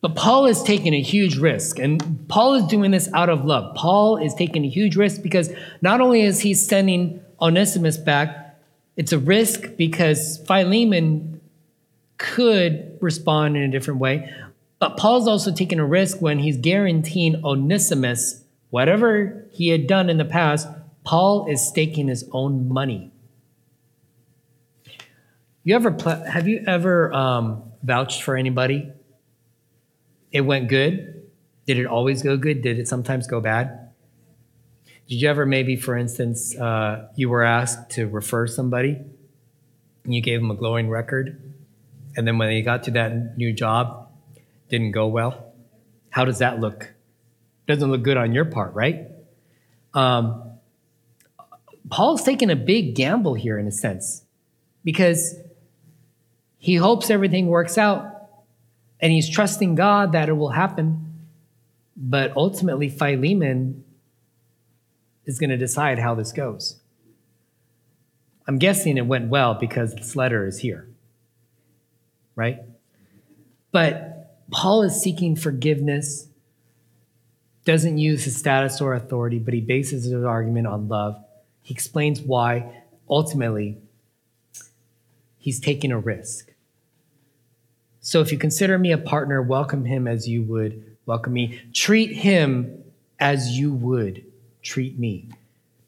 But 0.00 0.14
Paul 0.14 0.46
is 0.46 0.62
taking 0.62 0.94
a 0.94 1.02
huge 1.02 1.36
risk, 1.36 1.78
and 1.78 2.28
Paul 2.28 2.54
is 2.54 2.64
doing 2.64 2.92
this 2.92 3.08
out 3.12 3.28
of 3.28 3.44
love. 3.44 3.74
Paul 3.74 4.16
is 4.16 4.32
taking 4.34 4.64
a 4.64 4.68
huge 4.68 4.96
risk 4.96 5.22
because 5.22 5.52
not 5.82 6.00
only 6.00 6.22
is 6.22 6.40
he 6.40 6.54
sending 6.54 7.20
Onesimus 7.40 7.96
back, 7.96 8.47
it's 8.98 9.12
a 9.12 9.18
risk 9.18 9.76
because 9.76 10.38
Philemon 10.46 11.40
could 12.18 12.98
respond 13.00 13.56
in 13.56 13.62
a 13.62 13.68
different 13.68 14.00
way. 14.00 14.34
But 14.80 14.96
Paul's 14.96 15.28
also 15.28 15.52
taking 15.54 15.78
a 15.78 15.86
risk 15.86 16.20
when 16.20 16.40
he's 16.40 16.56
guaranteeing 16.56 17.44
Onesimus 17.44 18.42
whatever 18.70 19.46
he 19.52 19.68
had 19.68 19.86
done 19.86 20.10
in 20.10 20.18
the 20.18 20.24
past, 20.24 20.68
Paul 21.04 21.46
is 21.48 21.66
staking 21.66 22.08
his 22.08 22.28
own 22.32 22.68
money. 22.68 23.10
You 25.64 25.74
ever 25.74 25.96
have 26.28 26.48
you 26.48 26.64
ever 26.66 27.12
um, 27.14 27.62
vouched 27.82 28.22
for 28.22 28.36
anybody? 28.36 28.90
It 30.32 30.42
went 30.42 30.68
good. 30.68 31.30
Did 31.66 31.78
it 31.78 31.86
always 31.86 32.22
go 32.22 32.36
good? 32.36 32.62
Did 32.62 32.78
it 32.78 32.88
sometimes 32.88 33.26
go 33.26 33.40
bad? 33.40 33.87
Did 35.08 35.22
you 35.22 35.30
ever, 35.30 35.46
maybe, 35.46 35.76
for 35.76 35.96
instance, 35.96 36.54
uh, 36.54 37.08
you 37.16 37.30
were 37.30 37.42
asked 37.42 37.90
to 37.92 38.06
refer 38.06 38.46
somebody 38.46 38.98
and 40.04 40.14
you 40.14 40.20
gave 40.20 40.40
them 40.40 40.50
a 40.50 40.54
glowing 40.54 40.90
record, 40.90 41.54
and 42.14 42.26
then 42.26 42.36
when 42.36 42.48
they 42.48 42.60
got 42.60 42.82
to 42.84 42.90
that 42.92 43.38
new 43.38 43.54
job, 43.54 44.10
didn't 44.68 44.92
go 44.92 45.06
well? 45.06 45.54
How 46.10 46.26
does 46.26 46.40
that 46.40 46.60
look? 46.60 46.92
Doesn't 47.66 47.90
look 47.90 48.02
good 48.02 48.18
on 48.18 48.32
your 48.32 48.44
part, 48.44 48.74
right? 48.74 49.08
Um, 49.94 50.52
Paul's 51.88 52.22
taking 52.22 52.50
a 52.50 52.56
big 52.56 52.94
gamble 52.94 53.32
here 53.32 53.58
in 53.58 53.66
a 53.66 53.72
sense 53.72 54.24
because 54.84 55.36
he 56.58 56.74
hopes 56.74 57.08
everything 57.08 57.46
works 57.46 57.78
out 57.78 58.28
and 59.00 59.10
he's 59.10 59.28
trusting 59.28 59.74
God 59.74 60.12
that 60.12 60.28
it 60.28 60.32
will 60.32 60.50
happen. 60.50 61.14
But 61.96 62.36
ultimately, 62.36 62.90
Philemon 62.90 63.84
is 65.28 65.38
going 65.38 65.50
to 65.50 65.56
decide 65.56 65.98
how 65.98 66.14
this 66.14 66.32
goes. 66.32 66.80
I'm 68.48 68.58
guessing 68.58 68.96
it 68.96 69.06
went 69.06 69.28
well 69.28 69.54
because 69.54 69.94
this 69.94 70.16
letter 70.16 70.46
is 70.46 70.58
here, 70.58 70.88
right? 72.34 72.60
But 73.70 74.46
Paul 74.50 74.82
is 74.82 75.00
seeking 75.00 75.36
forgiveness, 75.36 76.28
doesn't 77.66 77.98
use 77.98 78.24
his 78.24 78.36
status 78.36 78.80
or 78.80 78.94
authority, 78.94 79.38
but 79.38 79.52
he 79.52 79.60
bases 79.60 80.04
his 80.04 80.24
argument 80.24 80.66
on 80.66 80.88
love. 80.88 81.22
He 81.60 81.74
explains 81.74 82.22
why 82.22 82.84
ultimately 83.08 83.76
he's 85.36 85.60
taking 85.60 85.92
a 85.92 85.98
risk. 85.98 86.54
So 88.00 88.22
if 88.22 88.32
you 88.32 88.38
consider 88.38 88.78
me 88.78 88.92
a 88.92 88.98
partner, 88.98 89.42
welcome 89.42 89.84
him 89.84 90.08
as 90.08 90.26
you 90.26 90.42
would 90.44 90.96
welcome 91.04 91.34
me. 91.34 91.60
Treat 91.74 92.12
him 92.12 92.82
as 93.20 93.58
you 93.58 93.74
would 93.74 94.24
treat 94.62 94.98
me. 94.98 95.28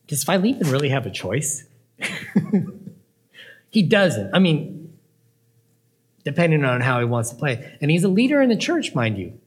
Does 0.06 0.24
Philemon 0.24 0.70
really 0.70 0.88
have 0.88 1.06
a 1.06 1.10
choice? 1.10 1.64
he 3.70 3.82
doesn't. 3.82 4.34
I 4.34 4.38
mean, 4.38 4.92
depending 6.24 6.64
on 6.64 6.80
how 6.80 6.98
he 6.98 7.04
wants 7.04 7.30
to 7.30 7.36
play. 7.36 7.76
And 7.80 7.90
he's 7.90 8.04
a 8.04 8.08
leader 8.08 8.40
in 8.42 8.48
the 8.48 8.56
church, 8.56 8.94
mind 8.94 9.18
you. 9.18 9.38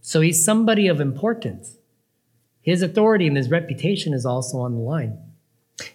So 0.00 0.20
he's 0.20 0.44
somebody 0.44 0.88
of 0.88 1.00
importance. 1.00 1.76
His 2.62 2.82
authority 2.82 3.26
and 3.26 3.36
his 3.36 3.50
reputation 3.50 4.12
is 4.12 4.26
also 4.26 4.58
on 4.58 4.74
the 4.74 4.80
line. 4.80 5.18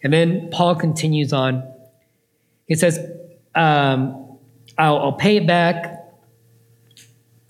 And 0.04 0.12
then 0.12 0.50
Paul 0.52 0.76
continues 0.76 1.32
on. 1.32 1.64
He 2.68 2.76
says, 2.76 3.00
um, 3.54 4.38
I'll, 4.78 4.98
I'll, 4.98 5.14
pay 5.14 5.38
it 5.38 5.48
back. 5.48 6.04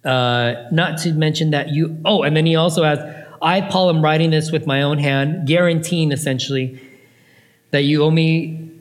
Uh, 0.03 0.65
not 0.71 0.99
to 0.99 1.13
mention 1.13 1.51
that 1.51 1.69
you, 1.69 1.99
oh, 2.05 2.23
and 2.23 2.35
then 2.35 2.45
he 2.45 2.55
also 2.55 2.83
adds, 2.83 3.01
I, 3.41 3.61
Paul, 3.61 3.89
am 3.89 4.03
writing 4.03 4.31
this 4.31 4.51
with 4.51 4.65
my 4.65 4.81
own 4.81 4.97
hand, 4.97 5.47
guaranteeing 5.47 6.11
essentially 6.11 6.79
that 7.71 7.83
you 7.83 8.03
owe 8.03 8.11
me 8.11 8.71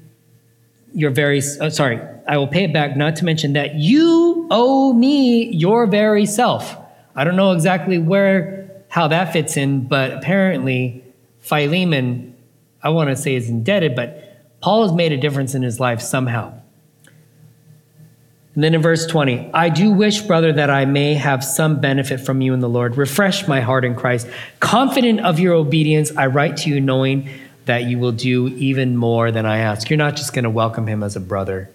your 0.94 1.10
very, 1.10 1.42
uh, 1.60 1.70
sorry, 1.70 2.00
I 2.26 2.38
will 2.38 2.46
pay 2.46 2.64
it 2.64 2.72
back, 2.72 2.96
not 2.96 3.16
to 3.16 3.24
mention 3.24 3.54
that 3.54 3.74
you 3.74 4.46
owe 4.50 4.92
me 4.92 5.52
your 5.52 5.86
very 5.86 6.26
self. 6.26 6.76
I 7.16 7.24
don't 7.24 7.36
know 7.36 7.52
exactly 7.52 7.98
where, 7.98 8.70
how 8.88 9.08
that 9.08 9.32
fits 9.32 9.56
in, 9.56 9.86
but 9.86 10.12
apparently 10.12 11.04
Philemon, 11.40 12.34
I 12.82 12.90
want 12.90 13.10
to 13.10 13.16
say 13.16 13.34
is 13.34 13.48
indebted, 13.48 13.94
but 13.94 14.60
Paul 14.60 14.82
has 14.82 14.92
made 14.92 15.12
a 15.12 15.18
difference 15.18 15.54
in 15.54 15.62
his 15.62 15.80
life 15.80 16.00
somehow. 16.00 16.60
And 18.54 18.62
then 18.62 18.74
in 18.74 18.82
verse 18.82 19.06
20, 19.06 19.50
I 19.52 19.68
do 19.68 19.90
wish, 19.90 20.22
brother, 20.22 20.52
that 20.52 20.70
I 20.70 20.84
may 20.84 21.14
have 21.14 21.42
some 21.42 21.80
benefit 21.80 22.20
from 22.20 22.40
you 22.40 22.54
in 22.54 22.60
the 22.60 22.68
Lord. 22.68 22.96
Refresh 22.96 23.48
my 23.48 23.60
heart 23.60 23.84
in 23.84 23.96
Christ. 23.96 24.28
Confident 24.60 25.20
of 25.20 25.40
your 25.40 25.54
obedience, 25.54 26.12
I 26.16 26.26
write 26.26 26.58
to 26.58 26.70
you 26.70 26.80
knowing 26.80 27.28
that 27.64 27.84
you 27.84 27.98
will 27.98 28.12
do 28.12 28.48
even 28.48 28.96
more 28.96 29.32
than 29.32 29.44
I 29.44 29.58
ask. 29.58 29.90
You're 29.90 29.96
not 29.96 30.16
just 30.16 30.34
going 30.34 30.44
to 30.44 30.50
welcome 30.50 30.86
him 30.86 31.02
as 31.02 31.16
a 31.16 31.20
brother. 31.20 31.70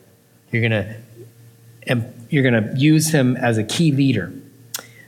You're 0.52 0.68
going 0.68 0.84
to 0.84 0.96
you're 2.30 2.44
going 2.44 2.64
to 2.64 2.80
use 2.80 3.10
him 3.10 3.36
as 3.36 3.58
a 3.58 3.64
key 3.64 3.92
leader. 3.92 4.32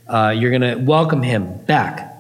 Uh, 0.08 0.34
you're 0.36 0.50
going 0.50 0.62
to 0.62 0.76
welcome 0.84 1.22
him 1.22 1.58
back. 1.66 2.12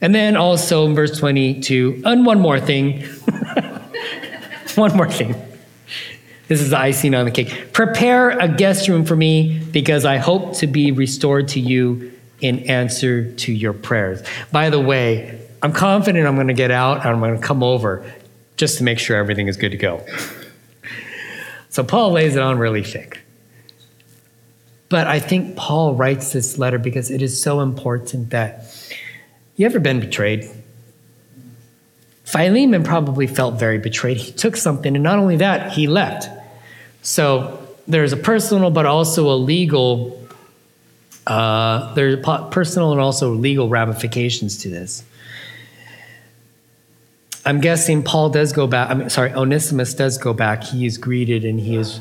And 0.00 0.14
then 0.14 0.36
also 0.36 0.84
in 0.86 0.94
verse 0.94 1.16
22, 1.16 2.02
and 2.04 2.26
one 2.26 2.40
more 2.40 2.58
thing. 2.58 3.02
one 4.74 4.96
more 4.96 5.08
thing. 5.08 5.34
This 6.48 6.60
is 6.60 6.70
the 6.70 6.78
icing 6.78 7.14
on 7.14 7.24
the 7.24 7.30
cake. 7.30 7.72
Prepare 7.72 8.30
a 8.30 8.48
guest 8.48 8.88
room 8.88 9.04
for 9.04 9.16
me 9.16 9.58
because 9.72 10.04
I 10.04 10.18
hope 10.18 10.54
to 10.56 10.66
be 10.66 10.92
restored 10.92 11.48
to 11.48 11.60
you 11.60 12.12
in 12.40 12.60
answer 12.60 13.32
to 13.32 13.52
your 13.52 13.72
prayers. 13.72 14.22
By 14.52 14.68
the 14.68 14.80
way, 14.80 15.40
I'm 15.62 15.72
confident 15.72 16.26
I'm 16.26 16.34
going 16.34 16.48
to 16.48 16.54
get 16.54 16.70
out 16.70 16.98
and 16.98 17.08
I'm 17.08 17.20
going 17.20 17.34
to 17.34 17.42
come 17.42 17.62
over 17.62 18.04
just 18.56 18.78
to 18.78 18.84
make 18.84 18.98
sure 18.98 19.16
everything 19.16 19.48
is 19.48 19.56
good 19.56 19.70
to 19.70 19.78
go. 19.78 20.04
so 21.70 21.82
Paul 21.82 22.12
lays 22.12 22.36
it 22.36 22.42
on 22.42 22.58
really 22.58 22.82
thick. 22.82 23.20
But 24.90 25.06
I 25.06 25.18
think 25.18 25.56
Paul 25.56 25.94
writes 25.94 26.32
this 26.32 26.58
letter 26.58 26.78
because 26.78 27.10
it 27.10 27.22
is 27.22 27.40
so 27.40 27.60
important 27.60 28.30
that 28.30 28.66
you 29.56 29.64
ever 29.66 29.80
been 29.80 30.00
betrayed? 30.00 30.50
Philemon 32.24 32.82
probably 32.82 33.26
felt 33.26 33.54
very 33.54 33.78
betrayed. 33.78 34.16
He 34.16 34.32
took 34.32 34.56
something, 34.56 34.94
and 34.96 35.02
not 35.02 35.18
only 35.18 35.36
that, 35.36 35.72
he 35.72 35.86
left. 35.86 36.28
So 37.02 37.66
there's 37.86 38.12
a 38.12 38.16
personal, 38.16 38.70
but 38.70 38.86
also 38.86 39.30
a 39.30 39.36
legal. 39.36 40.20
Uh, 41.26 41.94
there's 41.94 42.18
personal 42.50 42.92
and 42.92 43.00
also 43.00 43.32
legal 43.32 43.68
ramifications 43.68 44.58
to 44.58 44.68
this. 44.68 45.04
I'm 47.46 47.60
guessing 47.60 48.02
Paul 48.02 48.30
does 48.30 48.54
go 48.54 48.66
back. 48.66 48.90
I 48.90 48.94
mean, 48.94 49.10
sorry, 49.10 49.32
Onesimus 49.32 49.92
does 49.92 50.16
go 50.16 50.32
back. 50.32 50.64
He 50.64 50.86
is 50.86 50.96
greeted, 50.96 51.44
and 51.44 51.60
he 51.60 51.76
is. 51.76 52.00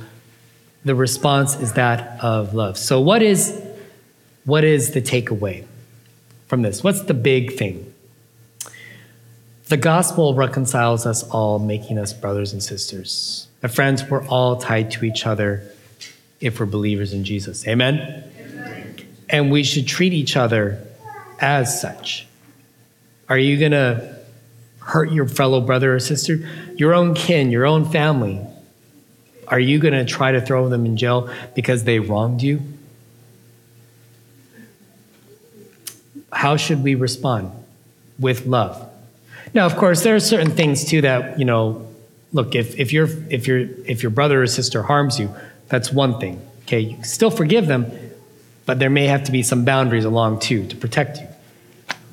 The 0.85 0.95
response 0.95 1.55
is 1.55 1.73
that 1.73 2.23
of 2.23 2.53
love. 2.53 2.77
So, 2.77 3.01
what 3.01 3.21
is, 3.21 3.61
what 4.45 4.63
is 4.63 4.91
the 4.91 5.01
takeaway 5.01 5.65
from 6.47 6.61
this? 6.61 6.81
What's 6.81 7.01
the 7.01 7.13
big 7.13 7.53
thing? 7.53 7.92
The 9.67 9.77
gospel 9.77 10.35
reconciles 10.35 11.05
us 11.05 11.23
all, 11.29 11.57
making 11.57 11.97
us 11.97 12.13
brothers 12.13 12.53
and 12.53 12.61
sisters. 12.61 13.47
My 13.61 13.69
friends, 13.69 14.03
we're 14.03 14.25
all 14.27 14.57
tied 14.57 14.91
to 14.91 15.05
each 15.05 15.25
other 15.25 15.63
if 16.41 16.59
we're 16.59 16.65
believers 16.65 17.13
in 17.13 17.23
Jesus. 17.23 17.65
Amen? 17.67 18.23
Amen. 18.37 18.95
And 19.29 19.51
we 19.51 19.63
should 19.63 19.87
treat 19.87 20.11
each 20.11 20.35
other 20.35 20.85
as 21.39 21.79
such. 21.81 22.27
Are 23.29 23.37
you 23.37 23.57
going 23.57 23.71
to 23.71 24.19
hurt 24.79 25.11
your 25.11 25.27
fellow 25.27 25.61
brother 25.61 25.95
or 25.95 25.99
sister? 25.99 26.47
Your 26.75 26.93
own 26.93 27.15
kin, 27.15 27.49
your 27.49 27.65
own 27.65 27.89
family. 27.89 28.45
Are 29.47 29.59
you 29.59 29.79
going 29.79 29.93
to 29.93 30.05
try 30.05 30.33
to 30.33 30.41
throw 30.41 30.67
them 30.67 30.85
in 30.85 30.97
jail 30.97 31.33
because 31.55 31.85
they 31.85 31.99
wronged 31.99 32.41
you? 32.41 32.61
How 36.33 36.57
should 36.57 36.83
we 36.83 36.95
respond? 36.95 37.51
With 38.19 38.45
love. 38.45 38.89
Now, 39.53 39.65
of 39.65 39.75
course, 39.75 40.01
there 40.03 40.15
are 40.15 40.19
certain 40.19 40.51
things 40.51 40.85
too 40.85 41.01
that, 41.01 41.37
you 41.37 41.45
know, 41.45 41.87
look, 42.31 42.55
if, 42.55 42.79
if, 42.79 42.91
your 42.91 43.07
if, 43.29 43.47
your 43.47 43.59
if 43.85 44.01
your 44.01 44.09
brother 44.09 44.41
or 44.41 44.47
sister 44.47 44.83
harms 44.83 45.19
you, 45.19 45.33
that's 45.67 45.91
one 45.91 46.19
thing. 46.19 46.41
Okay, 46.63 46.79
you 46.79 47.03
still 47.03 47.29
forgive 47.29 47.67
them, 47.67 47.91
but 48.65 48.79
there 48.79 48.89
may 48.89 49.05
have 49.07 49.23
to 49.25 49.31
be 49.31 49.43
some 49.43 49.65
boundaries 49.65 50.05
along 50.05 50.39
too 50.39 50.65
to 50.67 50.75
protect 50.75 51.17
you. 51.17 51.27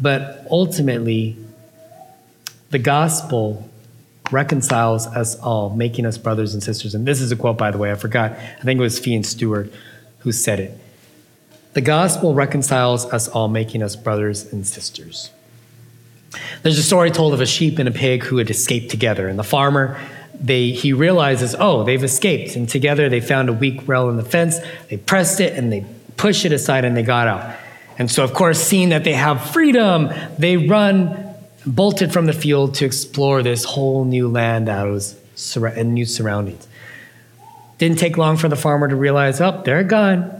But 0.01 0.47
ultimately, 0.51 1.37
the 2.71 2.79
gospel 2.79 3.69
reconciles 4.31 5.07
us 5.07 5.37
all, 5.37 5.71
making 5.71 6.07
us 6.07 6.19
brothers 6.19 6.55
and 6.55 6.63
sisters. 6.63 6.95
And 6.95 7.07
this 7.07 7.21
is 7.21 7.33
a 7.33 7.37
quote, 7.37 7.59
by 7.59 7.71
the 7.71 7.79
way, 7.79 7.91
I 7.91 7.95
forgot. 7.95 8.33
I 8.33 8.63
think 8.63 8.79
it 8.79 8.83
was 8.83 8.99
Fee 8.99 9.23
Stuart 9.23 9.73
who 10.19 10.33
said 10.33 10.61
it. 10.61 10.79
The 11.73 11.81
gospel 11.81 12.35
reconciles 12.35 13.07
us 13.07 13.29
all, 13.29 13.49
making 13.49 13.83
us 13.83 13.97
brothers 13.97 14.53
and 14.53 14.67
sisters. 14.67 15.31
There's 16.63 16.79
a 16.79 16.83
story 16.83 17.11
told 17.11 17.35
of 17.35 17.41
a 17.41 17.47
sheep 17.47 17.79
and 17.79 17.89
a 17.89 17.93
pig 17.93 18.23
who 18.23 18.37
had 18.37 18.51
escaped 18.51 18.91
together, 18.91 19.29
and 19.29 19.39
the 19.39 19.45
farmer 19.45 20.01
they 20.41 20.71
he 20.71 20.93
realizes, 20.93 21.55
oh, 21.59 21.85
they've 21.85 22.03
escaped, 22.03 22.57
and 22.57 22.69
together 22.69 23.09
they 23.09 23.21
found 23.21 23.49
a 23.49 23.53
weak 23.53 23.87
rail 23.87 24.09
in 24.09 24.17
the 24.17 24.25
fence. 24.25 24.59
They 24.89 24.97
pressed 24.97 25.41
it 25.41 25.57
and 25.57 25.71
they 25.71 25.85
pushed 26.17 26.45
it 26.45 26.53
aside, 26.53 26.85
and 26.85 26.97
they 26.97 27.03
got 27.03 27.29
out. 27.29 27.57
And 27.99 28.11
so, 28.11 28.25
of 28.25 28.33
course, 28.33 28.61
seeing 28.61 28.91
that 28.91 29.05
they 29.05 29.13
have 29.13 29.51
freedom, 29.51 30.11
they 30.39 30.57
run 30.57 31.35
bolted 31.67 32.13
from 32.13 32.25
the 32.27 32.33
field 32.33 32.75
to 32.77 32.87
explore 32.87 33.43
this 33.43 33.65
whole 33.65 34.05
new 34.05 34.29
land 34.29 34.69
that 34.69 34.85
was 34.85 35.17
and 35.55 35.95
new 35.95 36.07
surroundings. 36.07 36.67
Didn't 37.79 37.99
take 37.99 38.19
long 38.19 38.37
for 38.37 38.49
the 38.49 38.57
farmer 38.57 38.89
to 38.89 38.97
realize, 38.97 39.41
oh, 39.41 39.63
they're 39.65 39.83
gone. 39.83 40.31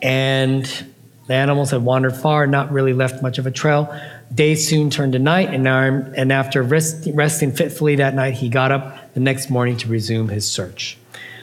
And 0.00 0.92
the 1.28 1.34
animals 1.34 1.70
had 1.70 1.84
wandered 1.84 2.16
far, 2.16 2.46
not 2.46 2.72
really 2.72 2.94
left 2.94 3.22
much 3.22 3.38
of 3.38 3.46
a 3.46 3.50
trail. 3.50 3.94
Day 4.34 4.54
soon 4.54 4.90
turned 4.90 5.12
to 5.12 5.18
night, 5.18 5.52
and, 5.52 6.32
after 6.32 6.62
rest, 6.62 7.06
resting 7.12 7.52
fitfully 7.52 7.96
that 7.96 8.14
night, 8.14 8.34
he 8.34 8.48
got 8.48 8.72
up 8.72 9.14
the 9.14 9.20
next 9.20 9.50
morning 9.50 9.76
to 9.76 9.88
resume 9.88 10.28
his 10.28 10.50
search. 10.50 10.96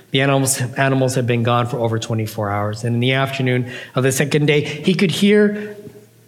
The 0.10 0.21
animals, 0.21 0.60
animals 0.78 1.15
had 1.15 1.28
been 1.28 1.43
gone 1.43 1.67
for 1.67 1.78
over 1.78 2.00
24 2.00 2.50
hours, 2.50 2.84
and 2.84 2.95
in 2.95 3.00
the 3.00 3.13
afternoon 3.13 3.71
of 3.93 4.04
the 4.04 4.12
second 4.12 4.48
day, 4.48 4.62
he 4.62 4.95
could 4.95 5.12
hear 5.12 5.78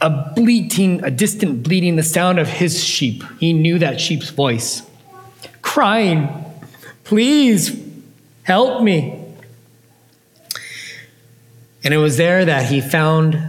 a 0.01 0.31
bleating, 0.35 1.03
a 1.03 1.09
distant 1.09 1.63
bleating, 1.63 1.95
the 1.95 2.03
sound 2.03 2.37
of 2.37 2.47
his 2.47 2.83
sheep. 2.83 3.23
He 3.39 3.53
knew 3.53 3.79
that 3.79 3.99
sheep's 3.99 4.29
voice, 4.29 4.83
crying, 5.61 6.29
Please 7.05 7.81
help 8.43 8.83
me. 8.83 9.23
And 11.83 11.93
it 11.93 11.97
was 11.97 12.17
there 12.17 12.43
that 12.43 12.65
he 12.65 12.81
found 12.81 13.46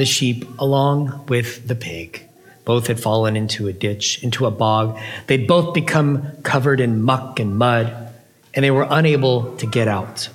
the 0.00 0.06
sheep 0.06 0.46
along 0.58 1.26
with 1.26 1.68
the 1.68 1.74
pig. 1.74 2.26
Both 2.64 2.86
had 2.86 2.98
fallen 2.98 3.36
into 3.36 3.68
a 3.68 3.72
ditch, 3.74 4.24
into 4.24 4.46
a 4.46 4.50
bog. 4.50 4.98
They'd 5.26 5.46
both 5.46 5.74
become 5.74 6.26
covered 6.42 6.80
in 6.80 7.02
muck 7.02 7.38
and 7.38 7.58
mud, 7.58 8.10
and 8.54 8.64
they 8.64 8.70
were 8.70 8.86
unable 8.88 9.54
to 9.58 9.66
get 9.66 9.88
out. 9.88 10.30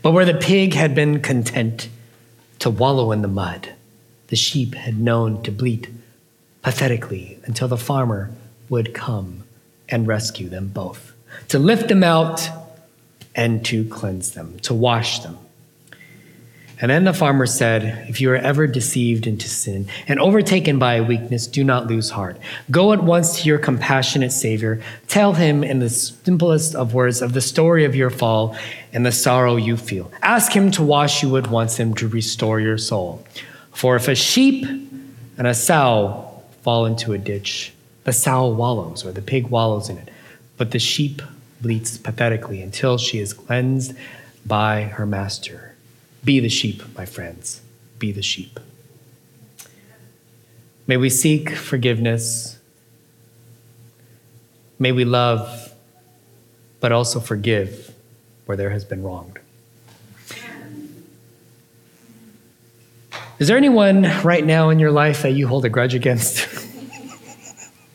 But 0.00 0.12
where 0.12 0.24
the 0.24 0.32
pig 0.32 0.72
had 0.72 0.94
been 0.94 1.20
content 1.20 1.90
to 2.60 2.70
wallow 2.70 3.12
in 3.12 3.20
the 3.20 3.28
mud, 3.28 3.74
the 4.28 4.36
sheep 4.36 4.74
had 4.74 4.98
known 4.98 5.42
to 5.42 5.52
bleat 5.52 5.88
pathetically 6.62 7.38
until 7.44 7.68
the 7.68 7.76
farmer 7.76 8.30
would 8.70 8.94
come 8.94 9.44
and 9.90 10.06
rescue 10.06 10.48
them 10.48 10.68
both, 10.68 11.12
to 11.48 11.58
lift 11.58 11.88
them 11.88 12.02
out 12.02 12.48
and 13.34 13.66
to 13.66 13.84
cleanse 13.84 14.30
them, 14.30 14.58
to 14.60 14.72
wash 14.72 15.18
them. 15.18 15.36
And 16.80 16.90
then 16.90 17.04
the 17.04 17.12
farmer 17.12 17.46
said, 17.46 18.08
If 18.08 18.20
you 18.20 18.30
are 18.30 18.36
ever 18.36 18.66
deceived 18.66 19.26
into 19.26 19.48
sin 19.48 19.88
and 20.06 20.20
overtaken 20.20 20.78
by 20.78 20.94
a 20.94 21.02
weakness, 21.02 21.46
do 21.46 21.64
not 21.64 21.88
lose 21.88 22.10
heart. 22.10 22.38
Go 22.70 22.92
at 22.92 23.02
once 23.02 23.40
to 23.40 23.48
your 23.48 23.58
compassionate 23.58 24.30
Savior. 24.30 24.80
Tell 25.08 25.32
him 25.32 25.64
in 25.64 25.80
the 25.80 25.90
simplest 25.90 26.76
of 26.76 26.94
words 26.94 27.20
of 27.20 27.32
the 27.32 27.40
story 27.40 27.84
of 27.84 27.96
your 27.96 28.10
fall 28.10 28.56
and 28.92 29.04
the 29.04 29.12
sorrow 29.12 29.56
you 29.56 29.76
feel. 29.76 30.10
Ask 30.22 30.52
him 30.52 30.70
to 30.72 30.82
wash 30.82 31.22
you 31.22 31.36
at 31.36 31.50
once 31.50 31.80
and 31.80 31.96
to 31.98 32.06
restore 32.06 32.60
your 32.60 32.78
soul. 32.78 33.24
For 33.72 33.96
if 33.96 34.06
a 34.06 34.14
sheep 34.14 34.64
and 34.64 35.46
a 35.46 35.54
sow 35.54 36.42
fall 36.62 36.86
into 36.86 37.12
a 37.12 37.18
ditch, 37.18 37.72
the 38.04 38.12
sow 38.12 38.48
wallows 38.48 39.04
or 39.04 39.10
the 39.10 39.22
pig 39.22 39.48
wallows 39.48 39.88
in 39.88 39.98
it, 39.98 40.10
but 40.56 40.70
the 40.70 40.78
sheep 40.78 41.22
bleats 41.60 41.98
pathetically 41.98 42.62
until 42.62 42.98
she 42.98 43.18
is 43.18 43.32
cleansed 43.32 43.94
by 44.46 44.84
her 44.84 45.06
master. 45.06 45.67
Be 46.28 46.40
the 46.40 46.50
sheep, 46.50 46.82
my 46.94 47.06
friends. 47.06 47.62
Be 47.98 48.12
the 48.12 48.20
sheep. 48.20 48.60
May 50.86 50.98
we 50.98 51.08
seek 51.08 51.48
forgiveness. 51.56 52.58
May 54.78 54.92
we 54.92 55.06
love, 55.06 55.72
but 56.80 56.92
also 56.92 57.18
forgive 57.18 57.94
where 58.44 58.58
there 58.58 58.68
has 58.68 58.84
been 58.84 59.02
wronged. 59.02 59.38
Is 63.38 63.48
there 63.48 63.56
anyone 63.56 64.02
right 64.22 64.44
now 64.44 64.68
in 64.68 64.78
your 64.78 64.90
life 64.90 65.22
that 65.22 65.30
you 65.30 65.48
hold 65.48 65.64
a 65.64 65.70
grudge 65.70 65.94
against? 65.94 66.46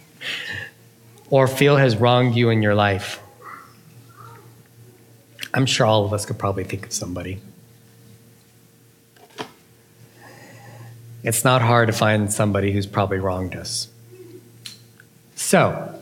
or 1.29 1.47
feel 1.47 1.77
has 1.77 1.97
wronged 1.97 2.33
you 2.33 2.49
in 2.49 2.63
your 2.63 2.73
life? 2.73 3.21
I'm 5.53 5.67
sure 5.67 5.85
all 5.85 6.03
of 6.03 6.13
us 6.13 6.25
could 6.25 6.39
probably 6.39 6.63
think 6.63 6.87
of 6.87 6.93
somebody. 6.93 7.39
It's 11.23 11.43
not 11.43 11.61
hard 11.61 11.87
to 11.87 11.93
find 11.93 12.31
somebody 12.31 12.71
who's 12.71 12.85
probably 12.85 13.17
wronged 13.17 13.55
us. 13.55 13.87
So, 15.35 15.99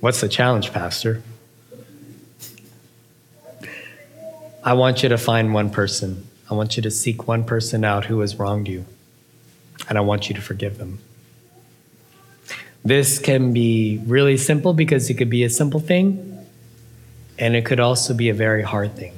what's 0.00 0.20
the 0.20 0.28
challenge, 0.28 0.72
Pastor? 0.72 1.22
I 4.62 4.74
want 4.74 5.02
you 5.02 5.08
to 5.08 5.18
find 5.18 5.54
one 5.54 5.70
person 5.70 6.26
I 6.48 6.54
want 6.54 6.76
you 6.76 6.82
to 6.84 6.90
seek 6.90 7.26
one 7.26 7.44
person 7.44 7.84
out 7.84 8.04
who 8.04 8.20
has 8.20 8.36
wronged 8.36 8.68
you, 8.68 8.84
and 9.88 9.98
I 9.98 10.00
want 10.00 10.28
you 10.28 10.34
to 10.36 10.40
forgive 10.40 10.78
them. 10.78 11.00
This 12.84 13.18
can 13.18 13.52
be 13.52 14.00
really 14.06 14.36
simple 14.36 14.72
because 14.72 15.10
it 15.10 15.14
could 15.14 15.30
be 15.30 15.42
a 15.42 15.50
simple 15.50 15.80
thing, 15.80 16.46
and 17.36 17.56
it 17.56 17.64
could 17.64 17.80
also 17.80 18.14
be 18.14 18.28
a 18.28 18.34
very 18.34 18.62
hard 18.62 18.94
thing. 18.94 19.12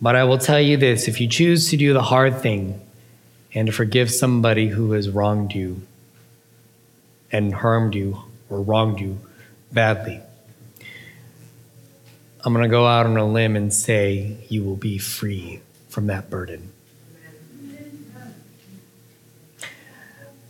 But 0.00 0.16
I 0.16 0.24
will 0.24 0.38
tell 0.38 0.60
you 0.60 0.78
this 0.78 1.08
if 1.08 1.20
you 1.20 1.28
choose 1.28 1.68
to 1.70 1.76
do 1.76 1.92
the 1.92 2.02
hard 2.02 2.40
thing 2.40 2.80
and 3.54 3.66
to 3.66 3.72
forgive 3.72 4.10
somebody 4.10 4.68
who 4.68 4.92
has 4.92 5.08
wronged 5.10 5.52
you 5.54 5.82
and 7.30 7.54
harmed 7.54 7.94
you 7.94 8.22
or 8.48 8.60
wronged 8.60 9.00
you 9.00 9.18
badly, 9.72 10.20
I'm 12.44 12.52
going 12.52 12.64
to 12.64 12.68
go 12.68 12.86
out 12.86 13.06
on 13.06 13.16
a 13.16 13.26
limb 13.26 13.56
and 13.56 13.72
say 13.72 14.36
you 14.48 14.64
will 14.64 14.76
be 14.76 14.98
free 14.98 15.60
from 15.88 16.08
that 16.08 16.28
burden. 16.28 16.72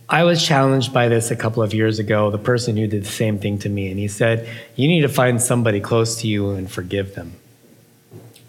I 0.09 0.23
was 0.23 0.45
challenged 0.45 0.93
by 0.93 1.07
this 1.07 1.31
a 1.31 1.35
couple 1.35 1.63
of 1.63 1.73
years 1.73 1.97
ago, 1.97 2.29
the 2.29 2.37
person 2.37 2.77
who 2.77 2.87
did 2.87 3.03
the 3.03 3.09
same 3.09 3.39
thing 3.39 3.57
to 3.59 3.69
me, 3.69 3.89
and 3.89 3.97
he 3.97 4.07
said, 4.07 4.47
You 4.75 4.87
need 4.87 5.01
to 5.01 5.09
find 5.09 5.41
somebody 5.41 5.79
close 5.79 6.21
to 6.21 6.27
you 6.27 6.51
and 6.51 6.69
forgive 6.69 7.15
them. 7.15 7.33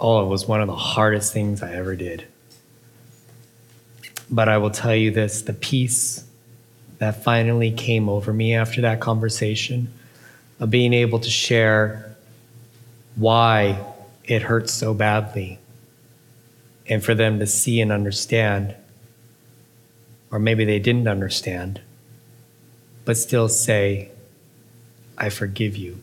Oh, 0.00 0.24
it 0.24 0.28
was 0.28 0.46
one 0.46 0.60
of 0.60 0.66
the 0.66 0.76
hardest 0.76 1.32
things 1.32 1.62
I 1.62 1.72
ever 1.72 1.96
did. 1.96 2.26
But 4.30 4.48
I 4.48 4.58
will 4.58 4.70
tell 4.70 4.94
you 4.94 5.10
this 5.10 5.42
the 5.42 5.52
peace 5.52 6.24
that 6.98 7.22
finally 7.22 7.70
came 7.70 8.08
over 8.08 8.32
me 8.32 8.54
after 8.54 8.80
that 8.82 9.00
conversation 9.00 9.92
of 10.60 10.70
being 10.70 10.92
able 10.92 11.18
to 11.18 11.30
share 11.30 12.16
why 13.16 13.84
it 14.24 14.42
hurts 14.42 14.72
so 14.72 14.94
badly 14.94 15.58
and 16.86 17.04
for 17.04 17.14
them 17.14 17.38
to 17.38 17.46
see 17.46 17.80
and 17.80 17.92
understand, 17.92 18.74
or 20.30 20.38
maybe 20.38 20.64
they 20.64 20.78
didn't 20.78 21.08
understand, 21.08 21.80
but 23.04 23.16
still 23.16 23.48
say, 23.48 24.10
I 25.16 25.28
forgive 25.28 25.76
you, 25.76 26.02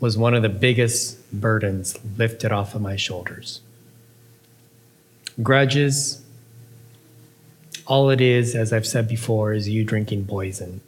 was 0.00 0.18
one 0.18 0.34
of 0.34 0.42
the 0.42 0.48
biggest 0.48 1.30
burdens 1.32 1.98
lifted 2.16 2.52
off 2.52 2.74
of 2.74 2.82
my 2.82 2.96
shoulders. 2.96 3.60
Grudges, 5.42 6.22
all 7.86 8.10
it 8.10 8.20
is, 8.20 8.54
as 8.54 8.72
I've 8.72 8.86
said 8.86 9.08
before, 9.08 9.52
is 9.52 9.68
you 9.68 9.84
drinking 9.84 10.26
poison. 10.26 10.80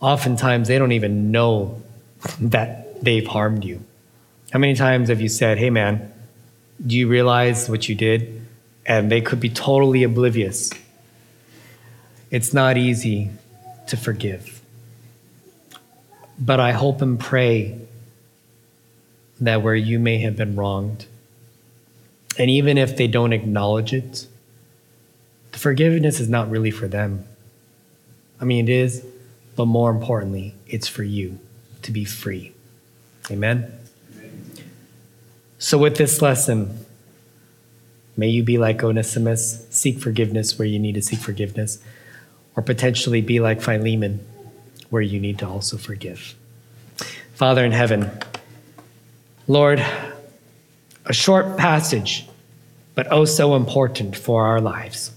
Oftentimes, 0.00 0.68
they 0.68 0.78
don't 0.78 0.92
even 0.92 1.30
know 1.30 1.82
that 2.40 3.02
they've 3.02 3.26
harmed 3.26 3.64
you. 3.64 3.84
How 4.50 4.58
many 4.58 4.74
times 4.74 5.08
have 5.08 5.20
you 5.20 5.28
said, 5.28 5.58
hey 5.58 5.70
man, 5.70 6.12
do 6.84 6.96
you 6.96 7.08
realize 7.08 7.68
what 7.68 7.88
you 7.88 7.94
did? 7.94 8.46
And 8.86 9.10
they 9.10 9.20
could 9.20 9.40
be 9.40 9.48
totally 9.48 10.02
oblivious. 10.02 10.70
It's 12.30 12.52
not 12.52 12.76
easy 12.76 13.30
to 13.86 13.96
forgive. 13.96 14.60
But 16.38 16.60
I 16.60 16.72
hope 16.72 17.00
and 17.00 17.18
pray 17.18 17.80
that 19.40 19.62
where 19.62 19.74
you 19.74 19.98
may 19.98 20.18
have 20.18 20.36
been 20.36 20.56
wronged, 20.56 21.06
and 22.38 22.50
even 22.50 22.78
if 22.78 22.96
they 22.96 23.06
don't 23.06 23.32
acknowledge 23.32 23.92
it, 23.92 24.26
the 25.52 25.58
forgiveness 25.58 26.20
is 26.20 26.28
not 26.28 26.50
really 26.50 26.70
for 26.70 26.88
them. 26.88 27.24
I 28.40 28.44
mean, 28.44 28.68
it 28.68 28.72
is, 28.72 29.06
but 29.56 29.66
more 29.66 29.90
importantly, 29.90 30.54
it's 30.66 30.88
for 30.88 31.04
you 31.04 31.38
to 31.82 31.92
be 31.92 32.04
free. 32.04 32.52
Amen. 33.30 33.72
So, 35.58 35.78
with 35.78 35.96
this 35.96 36.20
lesson, 36.20 36.84
may 38.16 38.28
you 38.28 38.42
be 38.42 38.58
like 38.58 38.82
Onesimus, 38.82 39.66
seek 39.70 39.98
forgiveness 39.98 40.58
where 40.58 40.66
you 40.66 40.78
need 40.78 40.94
to 40.96 41.02
seek 41.02 41.20
forgiveness. 41.20 41.78
or 42.56 42.62
potentially 42.62 43.20
be 43.20 43.40
like 43.40 43.60
Philemon, 43.60 44.24
where 44.90 45.02
you 45.02 45.18
need 45.18 45.38
to 45.40 45.48
also 45.48 45.76
forgive. 45.76 46.36
Father 47.34 47.64
in 47.64 47.72
heaven, 47.72 48.10
Lord, 49.48 49.84
a 51.06 51.12
short 51.12 51.56
passage, 51.56 52.26
but 52.94 53.06
oh 53.10 53.24
so 53.24 53.54
important 53.54 54.16
for 54.16 54.46
our 54.46 54.60
lives. 54.60 55.12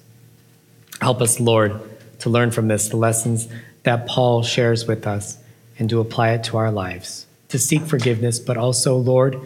Help 1.02 1.22
us, 1.22 1.40
Lord, 1.40 1.80
to 2.20 2.30
learn 2.30 2.52
from 2.52 2.68
this 2.68 2.90
the 2.90 2.98
lessons 2.98 3.48
that 3.84 4.08
Paul 4.08 4.44
shares 4.44 4.88
with 4.88 5.06
us 5.08 5.38
and 5.80 5.90
to 5.90 6.00
apply 6.00 6.32
it 6.32 6.44
to 6.46 6.58
our 6.58 6.72
lives, 6.72 7.26
to 7.50 7.60
seek 7.60 7.84
forgiveness, 7.84 8.40
but 8.40 8.58
also, 8.58 8.98
Lord, 8.98 9.40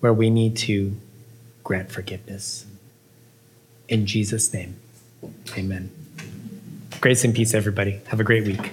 where 0.00 0.12
we 0.14 0.30
need 0.30 0.56
to 0.58 0.96
grant 1.64 1.90
forgiveness. 1.90 2.66
In 3.88 4.06
Jesus' 4.06 4.52
name, 4.54 4.76
amen. 5.56 5.90
Grace 7.00 7.24
and 7.24 7.34
peace, 7.34 7.52
everybody. 7.52 8.00
Have 8.06 8.20
a 8.20 8.24
great 8.24 8.46
week. 8.46 8.72